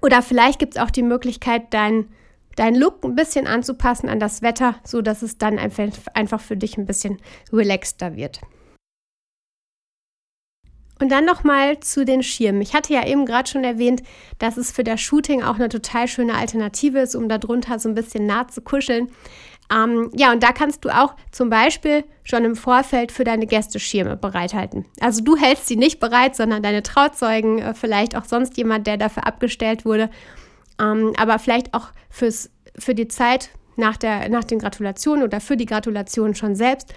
oder 0.00 0.22
vielleicht 0.22 0.58
gibt 0.58 0.76
es 0.76 0.82
auch 0.82 0.90
die 0.90 1.02
Möglichkeit, 1.02 1.74
dein 1.74 2.08
deinen 2.56 2.76
Look 2.76 3.04
ein 3.04 3.14
bisschen 3.14 3.46
anzupassen 3.46 4.08
an 4.08 4.20
das 4.20 4.42
Wetter, 4.42 4.76
so 4.84 5.02
dass 5.02 5.22
es 5.22 5.38
dann 5.38 5.58
einfach 5.58 6.40
für 6.40 6.56
dich 6.56 6.76
ein 6.76 6.86
bisschen 6.86 7.18
relaxter 7.52 8.16
wird. 8.16 8.40
Und 11.00 11.08
dann 11.08 11.24
noch 11.24 11.42
mal 11.42 11.80
zu 11.80 12.04
den 12.04 12.22
Schirmen. 12.22 12.62
Ich 12.62 12.74
hatte 12.74 12.92
ja 12.92 13.04
eben 13.04 13.26
gerade 13.26 13.50
schon 13.50 13.64
erwähnt, 13.64 14.02
dass 14.38 14.56
es 14.56 14.70
für 14.70 14.84
das 14.84 15.00
Shooting 15.00 15.42
auch 15.42 15.56
eine 15.56 15.68
total 15.68 16.06
schöne 16.06 16.36
Alternative 16.36 17.00
ist, 17.00 17.16
um 17.16 17.28
darunter 17.28 17.80
so 17.80 17.88
ein 17.88 17.96
bisschen 17.96 18.26
nah 18.26 18.46
zu 18.46 18.60
kuscheln. 18.60 19.10
Ähm, 19.72 20.10
ja, 20.14 20.32
und 20.32 20.42
da 20.42 20.52
kannst 20.52 20.84
du 20.84 20.90
auch 20.90 21.14
zum 21.30 21.48
Beispiel 21.48 22.04
schon 22.24 22.44
im 22.44 22.56
Vorfeld 22.56 23.12
für 23.12 23.24
deine 23.24 23.46
Gäste 23.46 23.80
Schirme 23.80 24.16
bereithalten. 24.16 24.84
Also 25.00 25.22
du 25.22 25.36
hältst 25.36 25.66
sie 25.66 25.76
nicht 25.76 26.00
bereit, 26.00 26.36
sondern 26.36 26.62
deine 26.62 26.82
Trauzeugen, 26.82 27.58
äh, 27.58 27.74
vielleicht 27.74 28.16
auch 28.16 28.24
sonst 28.24 28.56
jemand, 28.56 28.86
der 28.86 28.96
dafür 28.96 29.26
abgestellt 29.26 29.84
wurde. 29.84 30.10
Ähm, 30.80 31.12
aber 31.16 31.38
vielleicht 31.38 31.74
auch 31.74 31.88
fürs, 32.10 32.50
für 32.78 32.94
die 32.94 33.08
Zeit 33.08 33.50
nach, 33.76 33.96
der, 33.96 34.28
nach 34.28 34.44
den 34.44 34.58
Gratulationen 34.58 35.24
oder 35.24 35.40
für 35.40 35.56
die 35.56 35.66
Gratulation 35.66 36.34
schon 36.34 36.54
selbst 36.54 36.92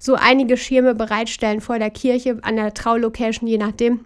so 0.00 0.14
einige 0.14 0.56
Schirme 0.56 0.96
bereitstellen 0.96 1.60
vor 1.60 1.78
der 1.78 1.90
Kirche, 1.90 2.38
an 2.42 2.56
der 2.56 2.74
Traulocation, 2.74 3.48
je 3.48 3.58
nachdem, 3.58 4.04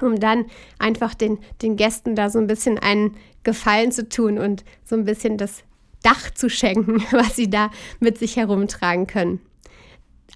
um 0.00 0.18
dann 0.18 0.46
einfach 0.80 1.14
den, 1.14 1.38
den 1.62 1.76
Gästen 1.76 2.16
da 2.16 2.28
so 2.28 2.40
ein 2.40 2.48
bisschen 2.48 2.80
einen 2.80 3.16
Gefallen 3.44 3.92
zu 3.92 4.08
tun 4.08 4.38
und 4.38 4.64
so 4.84 4.96
ein 4.96 5.04
bisschen 5.04 5.38
das 5.38 5.62
Dach 6.02 6.30
zu 6.30 6.48
schenken, 6.48 7.02
was 7.10 7.36
sie 7.36 7.50
da 7.50 7.70
mit 8.00 8.18
sich 8.18 8.36
herumtragen 8.36 9.06
können. 9.06 9.40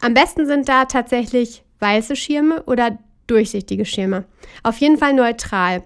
Am 0.00 0.14
besten 0.14 0.46
sind 0.46 0.68
da 0.68 0.84
tatsächlich 0.84 1.62
weiße 1.80 2.16
Schirme 2.16 2.62
oder 2.64 2.98
durchsichtige 3.26 3.84
Schirme. 3.84 4.24
Auf 4.62 4.78
jeden 4.78 4.98
Fall 4.98 5.14
neutral. 5.14 5.82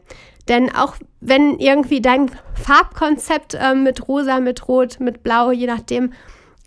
Denn 0.49 0.75
auch 0.75 0.97
wenn 1.21 1.59
irgendwie 1.59 2.01
dein 2.01 2.31
Farbkonzept 2.55 3.55
äh, 3.55 3.75
mit 3.75 4.09
rosa, 4.09 4.40
mit 4.40 4.69
rot, 4.69 4.99
mit 5.01 5.23
blau, 5.23 5.53
je 5.53 5.66
nachdem, 5.66 6.12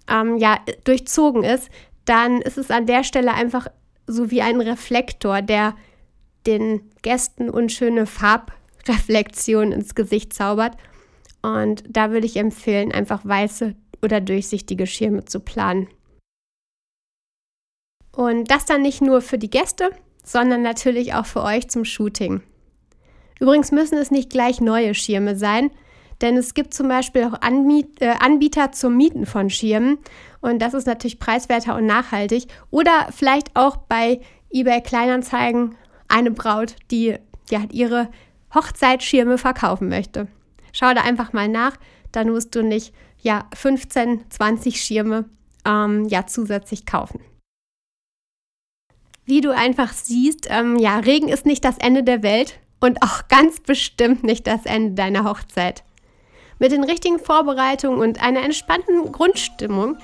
ähm, 0.09 0.37
ja, 0.37 0.59
durchzogen 0.83 1.43
ist, 1.43 1.69
dann 2.05 2.41
ist 2.41 2.57
es 2.57 2.71
an 2.71 2.85
der 2.85 3.03
Stelle 3.03 3.33
einfach 3.33 3.67
so 4.07 4.31
wie 4.31 4.41
ein 4.41 4.61
Reflektor, 4.61 5.41
der 5.41 5.75
den 6.45 6.81
Gästen 7.01 7.49
unschöne 7.49 8.05
Farbreflexionen 8.05 9.71
ins 9.71 9.95
Gesicht 9.95 10.33
zaubert. 10.33 10.77
Und 11.43 11.83
da 11.87 12.09
würde 12.09 12.25
ich 12.25 12.37
empfehlen, 12.37 12.91
einfach 12.91 13.23
weiße 13.23 13.75
oder 14.01 14.21
durchsichtige 14.21 14.87
Schirme 14.87 15.25
zu 15.25 15.39
planen. 15.39 15.87
Und 18.15 18.49
das 18.49 18.65
dann 18.65 18.81
nicht 18.81 19.01
nur 19.01 19.21
für 19.21 19.37
die 19.37 19.49
Gäste, 19.49 19.91
sondern 20.23 20.61
natürlich 20.61 21.13
auch 21.13 21.25
für 21.25 21.43
euch 21.43 21.69
zum 21.69 21.85
Shooting. 21.85 22.41
Übrigens 23.39 23.71
müssen 23.71 23.97
es 23.97 24.11
nicht 24.11 24.29
gleich 24.29 24.61
neue 24.61 24.93
Schirme 24.93 25.35
sein, 25.35 25.71
denn 26.21 26.37
es 26.37 26.53
gibt 26.53 26.73
zum 26.73 26.87
Beispiel 26.87 27.25
auch 27.25 27.39
äh, 27.41 28.13
Anbieter 28.19 28.71
zum 28.71 28.95
Mieten 28.95 29.25
von 29.25 29.49
Schirmen 29.49 29.97
und 30.39 30.61
das 30.61 30.73
ist 30.73 30.87
natürlich 30.87 31.19
preiswerter 31.19 31.75
und 31.75 31.85
nachhaltig. 31.85 32.47
Oder 32.69 33.07
vielleicht 33.11 33.55
auch 33.55 33.77
bei 33.77 34.21
eBay 34.51 34.81
Kleinanzeigen 34.81 35.75
eine 36.07 36.31
Braut, 36.31 36.75
die 36.91 37.17
ja, 37.49 37.63
ihre 37.71 38.09
Hochzeitsschirme 38.53 39.37
verkaufen 39.37 39.89
möchte. 39.89 40.27
Schau 40.73 40.93
da 40.93 41.01
einfach 41.01 41.31
mal 41.31 41.47
nach, 41.47 41.77
dann 42.11 42.29
musst 42.29 42.53
du 42.55 42.63
nicht 42.63 42.93
ja, 43.21 43.45
15, 43.55 44.29
20 44.29 44.81
Schirme 44.81 45.25
ähm, 45.65 46.05
ja, 46.09 46.27
zusätzlich 46.27 46.85
kaufen. 46.85 47.21
Wie 49.25 49.39
du 49.39 49.55
einfach 49.55 49.93
siehst, 49.93 50.47
ähm, 50.49 50.77
ja, 50.77 50.99
Regen 50.99 51.29
ist 51.29 51.45
nicht 51.45 51.63
das 51.63 51.77
Ende 51.77 52.03
der 52.03 52.23
Welt 52.23 52.59
und 52.81 53.01
auch 53.01 53.29
ganz 53.29 53.61
bestimmt 53.61 54.23
nicht 54.23 54.45
das 54.45 54.65
Ende 54.65 54.95
deiner 54.95 55.23
Hochzeit. 55.23 55.83
Mit 56.59 56.73
den 56.73 56.83
richtigen 56.83 57.19
Vorbereitungen 57.19 57.99
und 57.99 58.21
einer 58.21 58.43
entspannten 58.43 59.11
Grundstimmung 59.11 59.97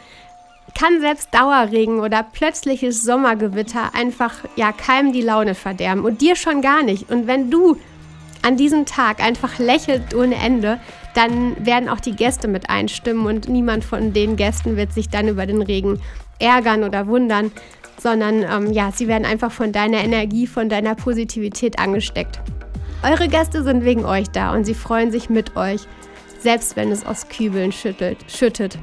kann 0.78 1.02
selbst 1.02 1.34
Dauerregen 1.34 2.00
oder 2.00 2.24
plötzliches 2.24 3.04
Sommergewitter 3.04 3.94
einfach 3.94 4.46
ja 4.56 4.72
keinem 4.72 5.12
die 5.12 5.22
Laune 5.22 5.56
verderben 5.56 6.06
und 6.06 6.22
dir 6.22 6.36
schon 6.36 6.62
gar 6.62 6.84
nicht. 6.84 7.10
Und 7.10 7.28
wenn 7.28 7.52
du 7.52 7.78
an 8.42 8.58
diesem 8.58 8.86
Tag 8.86 9.22
einfach 9.22 9.60
lächelt 9.60 10.14
ohne 10.14 10.36
Ende, 10.36 10.80
dann 11.14 11.66
werden 11.66 11.90
auch 11.90 12.00
die 12.00 12.16
Gäste 12.16 12.48
mit 12.48 12.70
einstimmen 12.70 13.26
und 13.26 13.50
niemand 13.50 13.84
von 13.84 14.14
den 14.14 14.36
Gästen 14.36 14.78
wird 14.78 14.94
sich 14.94 15.10
dann 15.10 15.28
über 15.28 15.46
den 15.46 15.62
Regen 15.62 16.00
ärgern 16.40 16.84
oder 16.84 17.08
wundern, 17.08 17.52
sondern 17.98 18.44
ähm, 18.44 18.72
ja, 18.72 18.92
sie 18.92 19.08
werden 19.08 19.26
einfach 19.26 19.52
von 19.52 19.72
deiner 19.72 20.04
Energie, 20.04 20.48
von 20.48 20.70
deiner 20.70 20.96
Positivität 20.96 21.80
angesteckt. 21.80 22.40
Eure 23.04 23.28
Gäste 23.28 23.64
sind 23.64 23.86
wegen 23.86 24.06
euch 24.06 24.30
da 24.30 24.54
und 24.54 24.66
sie 24.66 24.74
freuen 24.74 25.12
sich 25.12 25.30
mit 25.30 25.56
euch, 25.56 25.82
selbst 26.40 26.76
wenn 26.76 26.92
es 26.92 27.06
aus 27.06 27.28
Kübeln 27.28 27.72
schüttelt, 27.72 28.18
schüttet. 28.28 28.78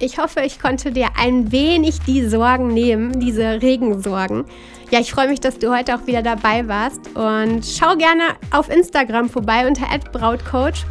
Ich 0.00 0.18
hoffe, 0.18 0.42
ich 0.42 0.60
konnte 0.60 0.92
dir 0.92 1.08
ein 1.18 1.50
wenig 1.50 2.00
die 2.06 2.24
Sorgen 2.28 2.68
nehmen, 2.68 3.18
diese 3.18 3.60
Regensorgen. 3.60 4.44
Ja, 4.90 5.00
ich 5.00 5.10
freue 5.10 5.28
mich, 5.28 5.40
dass 5.40 5.58
du 5.58 5.74
heute 5.74 5.96
auch 5.96 6.06
wieder 6.06 6.22
dabei 6.22 6.68
warst 6.68 7.00
und 7.16 7.66
schau 7.66 7.96
gerne 7.96 8.22
auf 8.52 8.70
Instagram 8.70 9.28
vorbei 9.28 9.66
unter 9.66 9.86
@brautcoach. 10.12 10.84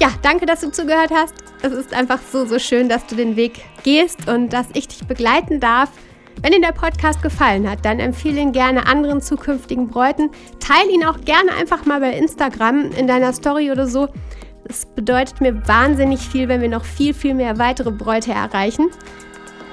Ja, 0.00 0.12
danke, 0.22 0.46
dass 0.46 0.60
du 0.60 0.70
zugehört 0.70 1.10
hast. 1.12 1.34
Es 1.62 1.72
ist 1.72 1.92
einfach 1.92 2.20
so, 2.30 2.46
so 2.46 2.60
schön, 2.60 2.88
dass 2.88 3.04
du 3.06 3.16
den 3.16 3.34
Weg 3.34 3.64
gehst 3.82 4.28
und 4.28 4.52
dass 4.52 4.68
ich 4.74 4.86
dich 4.86 5.04
begleiten 5.08 5.58
darf. 5.58 5.90
Wenn 6.40 6.52
dir 6.52 6.60
der 6.60 6.68
Podcast 6.68 7.20
gefallen 7.20 7.68
hat, 7.68 7.84
dann 7.84 7.98
empfehle 7.98 8.40
ihn 8.40 8.52
gerne 8.52 8.86
anderen 8.86 9.20
zukünftigen 9.20 9.88
Bräuten. 9.88 10.30
Teil 10.60 10.88
ihn 10.88 11.04
auch 11.04 11.20
gerne 11.22 11.50
einfach 11.58 11.84
mal 11.84 11.98
bei 11.98 12.12
Instagram 12.16 12.92
in 12.92 13.08
deiner 13.08 13.32
Story 13.32 13.72
oder 13.72 13.88
so. 13.88 14.08
Es 14.68 14.84
bedeutet 14.84 15.40
mir 15.40 15.66
wahnsinnig 15.66 16.20
viel, 16.20 16.48
wenn 16.48 16.60
wir 16.60 16.68
noch 16.68 16.84
viel, 16.84 17.14
viel 17.14 17.34
mehr 17.34 17.58
weitere 17.58 17.90
Bräute 17.90 18.32
erreichen. 18.32 18.90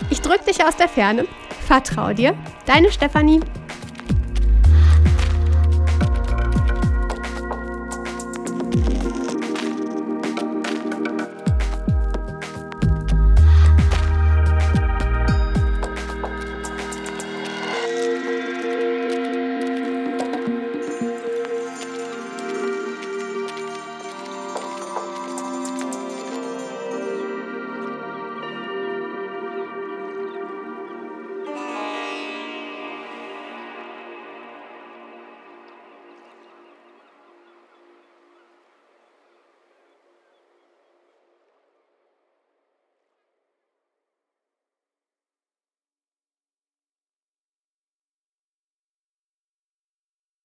Ich 0.09 0.21
drücke 0.21 0.45
dich 0.45 0.63
aus 0.63 0.77
der 0.77 0.87
Ferne. 0.87 1.25
Vertrau 1.67 2.13
dir. 2.13 2.33
Deine 2.65 2.91
Stefanie. 2.91 3.41